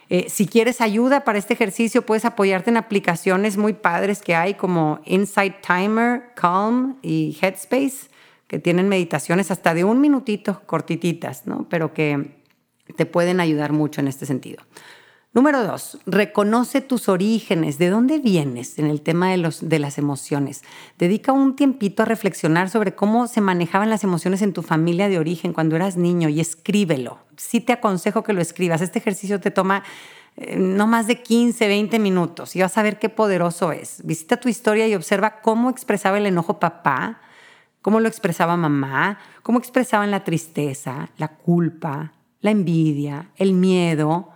Eh, 0.10 0.26
si 0.28 0.48
quieres 0.48 0.82
ayuda 0.82 1.24
para 1.24 1.38
este 1.38 1.54
ejercicio, 1.54 2.04
puedes 2.04 2.26
apoyarte 2.26 2.72
en 2.72 2.78
aplicaciones 2.78 3.58
muy 3.58 3.74
padres 3.74 4.22
que 4.22 4.36
hay 4.36 4.56
como 4.56 5.00
Insight 5.06 5.58
Timer, 5.66 6.34
Calm 6.36 6.98
y 7.04 7.38
Headspace, 7.40 8.10
que 8.50 8.60
tienen 8.60 8.90
meditaciones 8.90 9.52
hasta 9.52 9.74
de 9.76 9.86
un 9.86 10.02
minutito, 10.02 10.64
cortititas, 10.66 11.46
¿no? 11.46 11.70
pero 11.70 11.94
que 11.94 12.42
te 12.98 13.06
pueden 13.06 13.40
ayudar 13.40 13.72
mucho 13.72 14.02
en 14.02 14.08
este 14.08 14.26
sentido. 14.26 14.64
Número 15.32 15.64
dos, 15.64 16.00
reconoce 16.08 16.82
tus 16.82 17.08
orígenes, 17.08 17.78
de 17.78 17.90
dónde 17.90 18.18
vienes 18.18 18.80
en 18.80 18.88
el 18.88 19.02
tema 19.02 19.30
de, 19.30 19.38
los, 19.38 19.70
de 19.70 19.78
las 19.78 20.00
emociones. 20.00 20.64
Dedica 20.98 21.32
un 21.32 21.56
tiempito 21.56 22.02
a 22.02 22.08
reflexionar 22.08 22.72
sobre 22.72 22.96
cómo 22.96 23.28
se 23.28 23.40
manejaban 23.40 23.92
las 23.92 24.04
emociones 24.04 24.42
en 24.42 24.54
tu 24.54 24.64
familia 24.64 25.08
de 25.08 25.20
origen 25.20 25.54
cuando 25.54 25.76
eras 25.76 25.98
niño 25.98 26.30
y 26.30 26.40
escríbelo. 26.40 27.20
Sí 27.38 27.62
te 27.62 27.74
aconsejo 27.74 28.24
que 28.24 28.34
lo 28.34 28.42
escribas. 28.42 28.82
Este 28.82 28.98
ejercicio 28.98 29.40
te 29.40 29.52
toma 29.52 29.84
eh, 30.38 30.56
no 30.58 30.88
más 30.88 31.06
de 31.06 31.22
15, 31.22 31.68
20 31.68 32.00
minutos 32.00 32.56
y 32.56 32.62
vas 32.62 32.76
a 32.80 32.82
ver 32.82 32.98
qué 32.98 33.10
poderoso 33.10 33.72
es. 33.72 34.04
Visita 34.04 34.38
tu 34.38 34.50
historia 34.50 34.88
y 34.88 34.96
observa 34.96 35.42
cómo 35.42 35.70
expresaba 35.70 36.18
el 36.18 36.26
enojo 36.26 36.60
papá, 36.60 37.22
cómo 37.82 38.00
lo 38.00 38.08
expresaba 38.08 38.58
mamá, 38.58 39.20
cómo 39.44 39.60
expresaban 39.60 40.12
la 40.12 40.24
tristeza, 40.24 41.10
la 41.18 41.30
culpa, 41.38 42.14
la 42.42 42.52
envidia, 42.52 43.32
el 43.36 43.54
miedo 43.54 44.34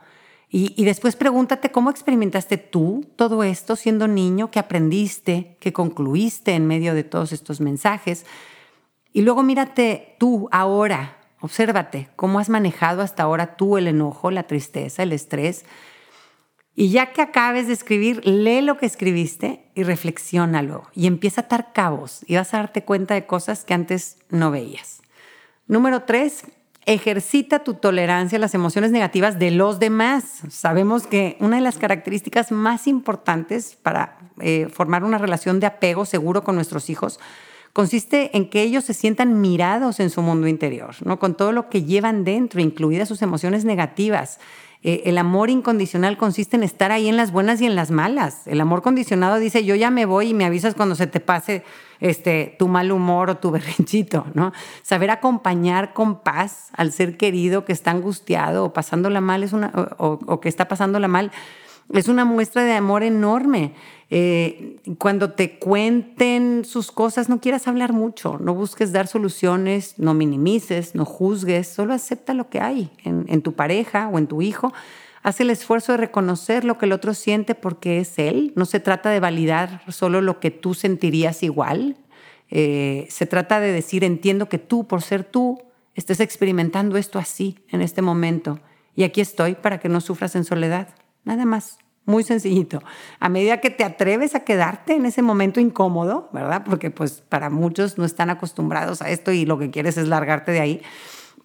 y, 0.56 0.86
después 0.86 1.15
pregúntate 1.15 1.71
cómo 1.71 1.89
experimentaste 1.89 2.60
tú 2.60 3.08
todo 3.15 3.43
esto 3.43 3.75
siendo 3.75 4.08
niño, 4.08 4.51
qué 4.51 4.60
aprendiste, 4.60 5.58
qué 5.60 5.73
concluiste 5.73 6.53
en 6.53 6.67
medio 6.67 6.93
de 6.93 7.03
todos 7.03 7.32
estos 7.32 7.60
mensajes. 7.60 8.27
Y 9.13 9.23
luego 9.23 9.41
mírate 9.41 10.15
tú 10.19 10.49
ahora, 10.51 11.17
obsérvate 11.41 12.10
cómo 12.15 12.38
has 12.38 12.49
manejado 12.49 13.01
hasta 13.01 13.23
ahora 13.23 13.56
tú 13.56 13.79
el 13.79 13.88
enojo, 13.88 14.29
la 14.29 14.43
tristeza, 14.43 15.01
el 15.01 15.13
estrés. 15.13 15.65
Y 16.75 16.89
ya 16.89 17.13
que 17.13 17.21
acabes 17.21 17.67
de 17.67 17.73
escribir, 17.73 18.25
lee 18.25 18.62
lo 18.62 18.77
que 18.77 18.88
escribiste 18.88 19.69
y 19.75 19.83
reflexiónalo 19.83 20.89
y 20.93 21.07
empieza 21.07 21.41
a 21.41 21.43
atar 21.45 21.71
cabos 21.73 22.23
y 22.27 22.36
vas 22.36 22.53
a 22.53 22.57
darte 22.57 22.83
cuenta 22.83 23.13
de 23.13 23.27
cosas 23.27 23.63
que 23.63 23.73
antes 23.73 24.17
no 24.29 24.49
veías. 24.49 25.01
Número 25.67 26.03
tres, 26.03 26.45
Ejercita 26.86 27.63
tu 27.63 27.75
tolerancia 27.75 28.38
a 28.38 28.41
las 28.41 28.53
emociones 28.53 28.91
negativas 28.91 29.39
de 29.39 29.51
los 29.51 29.79
demás. 29.79 30.41
Sabemos 30.49 31.07
que 31.07 31.38
una 31.39 31.55
de 31.55 31.62
las 31.62 31.77
características 31.77 32.51
más 32.51 32.88
importantes 32.88 33.77
para 33.81 34.17
eh, 34.41 34.67
formar 34.69 35.05
una 35.05 35.17
relación 35.17 35.62
de 35.62 35.67
apego 35.67 36.03
seguro 36.03 36.43
con 36.43 36.55
nuestros 36.55 36.89
hijos 36.89 37.21
consiste 37.71 38.36
en 38.36 38.49
que 38.49 38.62
ellos 38.62 38.83
se 38.83 38.93
sientan 38.93 39.39
mirados 39.39 40.01
en 40.01 40.09
su 40.09 40.21
mundo 40.21 40.47
interior, 40.47 40.95
¿no? 41.05 41.19
con 41.19 41.36
todo 41.36 41.53
lo 41.53 41.69
que 41.69 41.83
llevan 41.83 42.23
dentro, 42.23 42.62
incluidas 42.62 43.07
sus 43.07 43.21
emociones 43.21 43.63
negativas. 43.65 44.39
Eh, 44.83 45.03
el 45.05 45.17
amor 45.17 45.49
incondicional 45.49 46.17
consiste 46.17 46.57
en 46.57 46.63
estar 46.63 46.91
ahí 46.91 47.07
en 47.07 47.15
las 47.15 47.31
buenas 47.31 47.61
y 47.61 47.65
en 47.65 47.75
las 47.75 47.89
malas. 47.89 48.45
El 48.47 48.59
amor 48.59 48.81
condicionado 48.81 49.37
dice, 49.37 49.63
yo 49.63 49.75
ya 49.75 49.89
me 49.89 50.05
voy 50.05 50.29
y 50.29 50.33
me 50.33 50.43
avisas 50.43 50.75
cuando 50.75 50.95
se 50.95 51.07
te 51.07 51.21
pase 51.21 51.63
este, 52.01 52.55
tu 52.59 52.67
mal 52.67 52.91
humor 52.91 53.29
o 53.29 53.37
tu 53.37 53.49
berrinchito, 53.51 54.27
¿no? 54.33 54.51
Saber 54.81 55.09
acompañar 55.09 55.93
con 55.93 56.19
paz 56.19 56.69
al 56.73 56.91
ser 56.91 57.15
querido 57.15 57.63
que 57.63 57.71
está 57.71 57.91
angustiado 57.91 58.65
o 58.65 58.73
pasándola 58.73 59.21
mal 59.21 59.43
es 59.43 59.53
una, 59.53 59.71
o, 59.97 60.39
que 60.41 60.49
está 60.49 60.67
pasándola 60.67 61.07
mal 61.07 61.31
es 61.91 62.07
una 62.07 62.25
muestra 62.25 62.63
de 62.63 62.73
amor 62.73 63.03
enorme. 63.03 63.73
Eh, 64.09 64.77
cuando 64.99 65.31
te 65.31 65.57
cuenten 65.57 66.65
sus 66.65 66.91
cosas, 66.91 67.29
no 67.29 67.41
quieras 67.41 67.67
hablar 67.67 67.93
mucho, 67.93 68.37
no 68.39 68.53
busques 68.53 68.91
dar 68.91 69.07
soluciones, 69.07 69.97
no 69.97 70.13
minimices, 70.13 70.93
no 70.93 71.03
juzgues, 71.03 71.67
solo 71.67 71.93
acepta 71.93 72.33
lo 72.33 72.49
que 72.49 72.59
hay 72.59 72.91
en, 73.03 73.41
tu 73.41 73.53
pareja 73.53 74.09
o 74.09 74.19
en 74.19 74.27
tu 74.27 74.41
hijo. 74.41 74.71
Haz 75.23 75.39
el 75.41 75.49
esfuerzo 75.49 75.93
de 75.93 75.97
reconocer 75.97 76.63
lo 76.63 76.77
que 76.77 76.85
el 76.85 76.91
otro 76.91 77.13
siente 77.13 77.55
porque 77.55 77.99
es 77.99 78.19
él. 78.19 78.53
No 78.55 78.65
se 78.65 78.79
trata 78.79 79.09
de 79.09 79.19
validar 79.19 79.81
solo 79.87 80.21
lo 80.21 80.39
que 80.39 80.51
tú 80.51 80.73
sentirías 80.73 81.41
igual. 81.41 81.97
Eh, 82.51 83.07
se 83.09 83.25
trata 83.25 83.59
de 83.59 83.71
decir, 83.71 84.03
entiendo 84.03 84.47
que 84.47 84.59
tú, 84.59 84.85
por 84.85 85.01
ser 85.01 85.23
tú, 85.23 85.59
estés 85.95 86.19
experimentando 86.19 86.97
esto 86.97 87.19
así 87.19 87.57
en 87.69 87.81
este 87.81 88.01
momento. 88.01 88.59
Y 88.95 89.03
aquí 89.03 89.21
estoy 89.21 89.55
para 89.55 89.79
que 89.79 89.89
no 89.89 90.01
sufras 90.01 90.35
en 90.35 90.43
soledad. 90.43 90.89
Nada 91.23 91.45
más. 91.45 91.77
Muy 92.05 92.23
sencillito. 92.23 92.83
A 93.21 93.29
medida 93.29 93.62
que 93.62 93.69
te 93.69 93.86
atreves 93.86 94.36
a 94.36 94.41
quedarte 94.41 94.93
en 94.93 95.05
ese 95.05 95.21
momento 95.21 95.62
incómodo, 95.62 96.29
¿verdad? 96.33 96.63
Porque 96.65 96.91
pues 96.91 97.21
para 97.21 97.49
muchos 97.49 97.97
no 97.97 98.03
están 98.03 98.29
acostumbrados 98.29 99.01
a 99.01 99.09
esto 99.09 99.31
y 99.31 99.45
lo 99.45 99.57
que 99.57 99.71
quieres 99.71 99.97
es 99.97 100.09
largarte 100.09 100.51
de 100.51 100.59
ahí. 100.59 100.81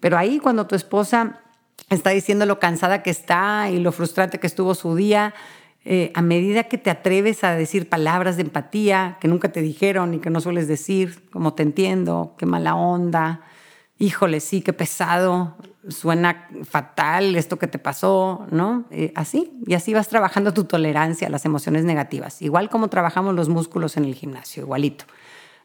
Pero 0.01 0.17
ahí 0.17 0.39
cuando 0.39 0.67
tu 0.67 0.75
esposa 0.75 1.39
está 1.89 2.09
diciendo 2.09 2.45
lo 2.45 2.59
cansada 2.59 3.03
que 3.03 3.09
está 3.09 3.69
y 3.69 3.79
lo 3.79 3.93
frustrante 3.93 4.39
que 4.39 4.47
estuvo 4.47 4.75
su 4.75 4.95
día, 4.95 5.33
eh, 5.85 6.11
a 6.13 6.21
medida 6.21 6.65
que 6.65 6.77
te 6.77 6.89
atreves 6.89 7.45
a 7.45 7.55
decir 7.55 7.87
palabras 7.87 8.35
de 8.35 8.43
empatía 8.43 9.17
que 9.21 9.29
nunca 9.29 9.53
te 9.53 9.61
dijeron 9.61 10.13
y 10.13 10.19
que 10.19 10.29
no 10.29 10.41
sueles 10.41 10.67
decir, 10.67 11.23
como 11.31 11.53
te 11.53 11.63
entiendo, 11.63 12.35
qué 12.37 12.45
mala 12.45 12.75
onda, 12.75 13.41
híjole, 13.99 14.39
sí, 14.39 14.61
qué 14.61 14.73
pesado, 14.73 15.57
suena 15.89 16.47
fatal 16.63 17.35
esto 17.35 17.59
que 17.59 17.67
te 17.67 17.79
pasó, 17.79 18.47
¿no? 18.49 18.85
Eh, 18.91 19.11
así, 19.15 19.51
y 19.67 19.73
así 19.73 19.93
vas 19.93 20.07
trabajando 20.07 20.53
tu 20.53 20.63
tolerancia 20.63 21.27
a 21.27 21.29
las 21.29 21.45
emociones 21.45 21.83
negativas, 21.83 22.41
igual 22.41 22.69
como 22.69 22.87
trabajamos 22.87 23.35
los 23.35 23.49
músculos 23.49 23.97
en 23.97 24.05
el 24.05 24.15
gimnasio, 24.15 24.63
igualito. 24.63 25.05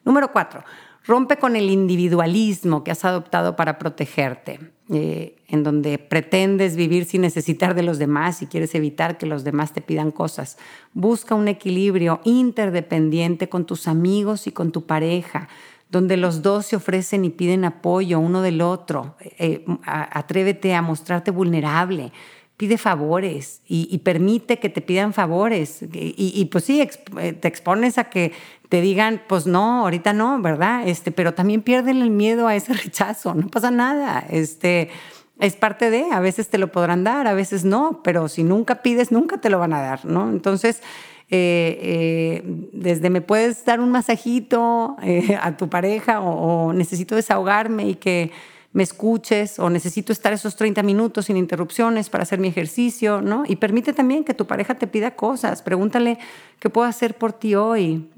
Número 0.05 0.33
cuatro, 0.33 0.65
rompe 1.07 1.37
con 1.37 1.55
el 1.57 1.71
individualismo 1.71 2.83
que 2.83 2.91
has 2.91 3.05
adoptado 3.05 3.57
para 3.57 3.79
protegerte, 3.79 4.59
eh, 4.91 5.37
en 5.49 5.63
donde 5.63 5.99
pretendes 5.99 6.77
vivir 6.77 7.05
sin 7.05 7.23
necesitar 7.23 7.75
de 7.75 7.83
los 7.83 7.99
demás 7.99 8.43
y 8.43 8.47
quieres 8.47 8.75
evitar 8.75 9.17
que 9.17 9.27
los 9.27 9.45
demás 9.45 9.73
te 9.73 9.81
pidan 9.81 10.11
cosas. 10.11 10.59
Busca 10.93 11.35
un 11.35 11.49
equilibrio 11.49 12.21
interdependiente 12.25 13.49
con 13.49 13.65
tus 13.65 13.87
amigos 13.87 14.47
y 14.47 14.53
con 14.53 14.73
tu 14.73 14.87
pareja 14.87 15.49
donde 15.95 16.17
los 16.17 16.43
dos 16.43 16.67
se 16.67 16.75
ofrecen 16.75 17.25
y 17.25 17.31
piden 17.31 17.65
apoyo 17.65 18.19
uno 18.19 18.43
del 18.43 18.61
otro. 18.63 19.15
Eh, 19.39 19.65
atrévete 19.87 20.75
a 20.75 20.83
mostrarte 20.83 21.31
vulnerable, 21.31 22.11
pide 22.57 22.79
favores 22.79 23.63
y, 23.69 23.97
permite 23.99 24.59
que 24.59 24.69
te 24.69 24.81
pidan 24.81 25.13
favores. 25.13 25.85
Y, 25.93 26.45
pues 26.47 26.65
sí, 26.65 26.81
eh, 26.83 27.33
te 27.33 27.47
expones 27.47 27.97
a 27.99 28.05
que 28.11 28.33
te 28.69 28.81
digan, 28.81 29.23
pues 29.29 29.47
no, 29.47 29.83
ahorita 29.83 30.13
no, 30.13 30.43
¿verdad? 30.43 30.89
Este, 30.89 31.13
pero 31.13 31.33
también 31.35 31.63
pierden 31.63 32.03
el 32.03 32.11
miedo 32.11 32.49
a 32.49 32.57
ese 32.57 32.73
rechazo, 32.85 33.33
no 33.35 33.47
pasa 33.47 33.71
nada. 33.71 34.27
Este, 34.29 34.91
es 35.39 35.55
parte 35.55 35.91
de, 35.91 36.07
a 36.11 36.19
veces 36.19 36.49
te 36.49 36.59
lo 36.59 36.73
podrán 36.73 37.05
dar, 37.05 37.29
a 37.29 37.35
veces 37.35 37.65
no, 37.65 38.01
pero 38.03 38.27
si 38.29 38.43
nunca 38.43 38.83
pides, 38.83 39.13
nunca 39.13 39.39
te 39.39 39.49
lo 39.49 39.61
van 39.61 39.75
a 39.75 39.81
dar, 39.81 40.05
¿no? 40.05 40.29
Entonces, 40.29 40.83
eh, 41.31 41.79
eh, 41.81 42.43
desde 42.73 43.09
me 43.09 43.23
puedes 43.23 43.65
dar 43.65 43.81
un 43.81 43.91
masajito 43.91 44.97
eh, 45.03 45.39
a 45.41 45.57
tu 45.57 45.69
pareja 45.71 46.21
o, 46.21 46.73
necesito 46.73 47.15
desahogarme 47.15 47.89
y 47.89 47.95
que 47.95 48.31
me 48.73 48.83
escuches 48.83 49.59
o 49.59 49.71
necesito 49.71 50.13
estar 50.13 50.33
esos 50.33 50.57
30 50.57 50.83
minutos 50.83 51.27
sin 51.27 51.37
interrupciones 51.37 52.11
para 52.11 52.25
hacer 52.25 52.41
mi 52.41 52.49
ejercicio, 52.49 53.23
¿no? 53.23 53.45
Y 53.47 53.57
permite 53.57 53.93
también 53.93 54.25
que 54.25 54.35
tu 54.35 54.47
pareja 54.47 54.75
te 54.75 54.87
pida 54.87 55.13
cosas, 55.13 55.63
pregúntale 55.63 56.19
qué 56.59 56.71
puedo 56.71 56.87
hacer 56.87 57.17
por 57.17 57.33
ti 57.33 57.55
hoy, 57.55 58.09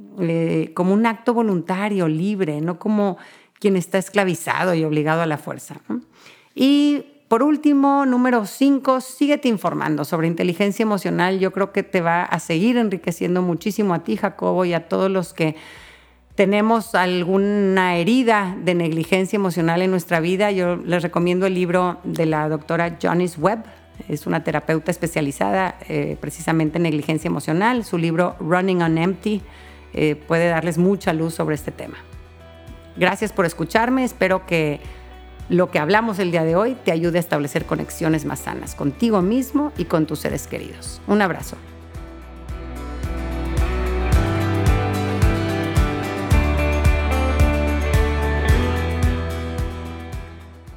como 0.75 0.95
un 0.95 1.05
acto 1.05 1.35
voluntario, 1.35 2.09
libre, 2.09 2.63
no 2.63 2.79
como 2.79 3.19
quien 3.61 3.77
está 3.77 3.99
esclavizado 3.99 4.75
y 4.75 4.83
obligado 4.83 5.21
a 5.21 5.27
la 5.27 5.37
fuerza. 5.37 5.77
Y 6.55 7.05
por 7.29 7.43
último, 7.43 8.07
número 8.07 8.47
cinco, 8.47 9.01
síguete 9.01 9.49
informando 9.49 10.05
sobre 10.05 10.29
inteligencia 10.29 10.83
emocional. 10.83 11.41
Yo 11.41 11.53
creo 11.53 11.73
que 11.73 11.83
te 11.83 12.01
va 12.01 12.23
a 12.23 12.39
seguir 12.39 12.77
enriqueciendo 12.77 13.43
muchísimo 13.43 13.95
a 13.95 14.05
ti, 14.05 14.17
Jacobo, 14.17 14.65
y 14.65 14.75
a 14.75 14.89
todos 14.89 15.11
los 15.11 15.35
que 15.35 15.57
tenemos 16.37 16.95
alguna 16.95 17.97
herida 17.97 18.57
de 18.63 18.75
negligencia 18.75 19.37
emocional 19.37 19.83
en 19.83 19.91
nuestra 19.91 20.21
vida. 20.21 20.53
Yo 20.53 20.77
les 20.77 21.03
recomiendo 21.03 21.47
el 21.47 21.55
libro 21.55 21.99
de 22.05 22.27
la 22.27 22.49
doctora 22.49 22.97
Janice 23.01 23.41
Webb. 23.41 23.65
Es 24.09 24.27
una 24.27 24.45
terapeuta 24.45 24.91
especializada 24.91 25.79
eh, 25.89 26.17
precisamente 26.21 26.77
en 26.77 26.85
negligencia 26.85 27.29
emocional. 27.29 27.85
Su 27.85 27.99
libro 27.99 28.37
Running 28.39 28.83
on 28.83 28.99
Empty 28.99 29.43
eh, 29.95 30.15
puede 30.15 30.49
darles 30.49 30.77
mucha 30.77 31.13
luz 31.15 31.35
sobre 31.35 31.55
este 31.55 31.73
tema. 31.73 31.97
Gracias 32.97 33.33
por 33.33 33.47
escucharme. 33.47 34.05
Espero 34.05 34.47
que 34.47 34.81
lo 35.49 35.71
que 35.71 35.79
hablamos 35.79 36.19
el 36.19 36.33
día 36.33 36.45
de 36.45 36.57
hoy 36.57 36.77
te 36.85 36.93
ayude 36.93 37.19
a 37.19 37.21
establecer 37.21 37.67
conexiones 37.67 38.25
más 38.25 38.41
sanas 38.41 38.75
contigo 38.75 39.23
mismo 39.23 39.73
y 39.79 39.85
con 39.85 40.07
tus 40.07 40.21
seres 40.21 40.47
queridos. 40.47 41.01
Un 41.07 41.23
abrazo. 41.23 41.57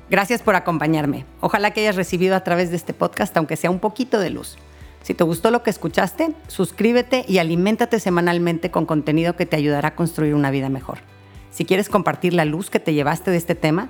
Gracias 0.10 0.42
por 0.42 0.56
acompañarme. 0.56 1.26
Ojalá 1.40 1.72
que 1.72 1.82
hayas 1.82 1.96
recibido 1.96 2.36
a 2.36 2.44
través 2.44 2.72
de 2.72 2.78
este 2.78 2.94
podcast, 2.94 3.36
aunque 3.38 3.56
sea 3.56 3.70
un 3.70 3.80
poquito 3.80 4.20
de 4.20 4.32
luz. 4.32 4.58
Si 5.04 5.14
te 5.14 5.24
gustó 5.24 5.52
lo 5.52 5.62
que 5.62 5.70
escuchaste, 5.70 6.34
suscríbete 6.48 7.26
y 7.28 7.38
aliméntate 7.38 8.00
semanalmente 8.00 8.72
con 8.72 8.86
contenido 8.86 9.36
que 9.36 9.46
te 9.46 9.56
ayudará 9.56 9.90
a 9.90 9.96
construir 9.96 10.34
una 10.34 10.52
vida 10.52 10.70
mejor. 10.70 11.00
Si 11.52 11.66
quieres 11.66 11.90
compartir 11.90 12.34
la 12.34 12.46
luz 12.46 12.70
que 12.70 12.80
te 12.80 12.94
llevaste 12.94 13.32
de 13.32 13.38
este 13.38 13.56
tema, 13.56 13.90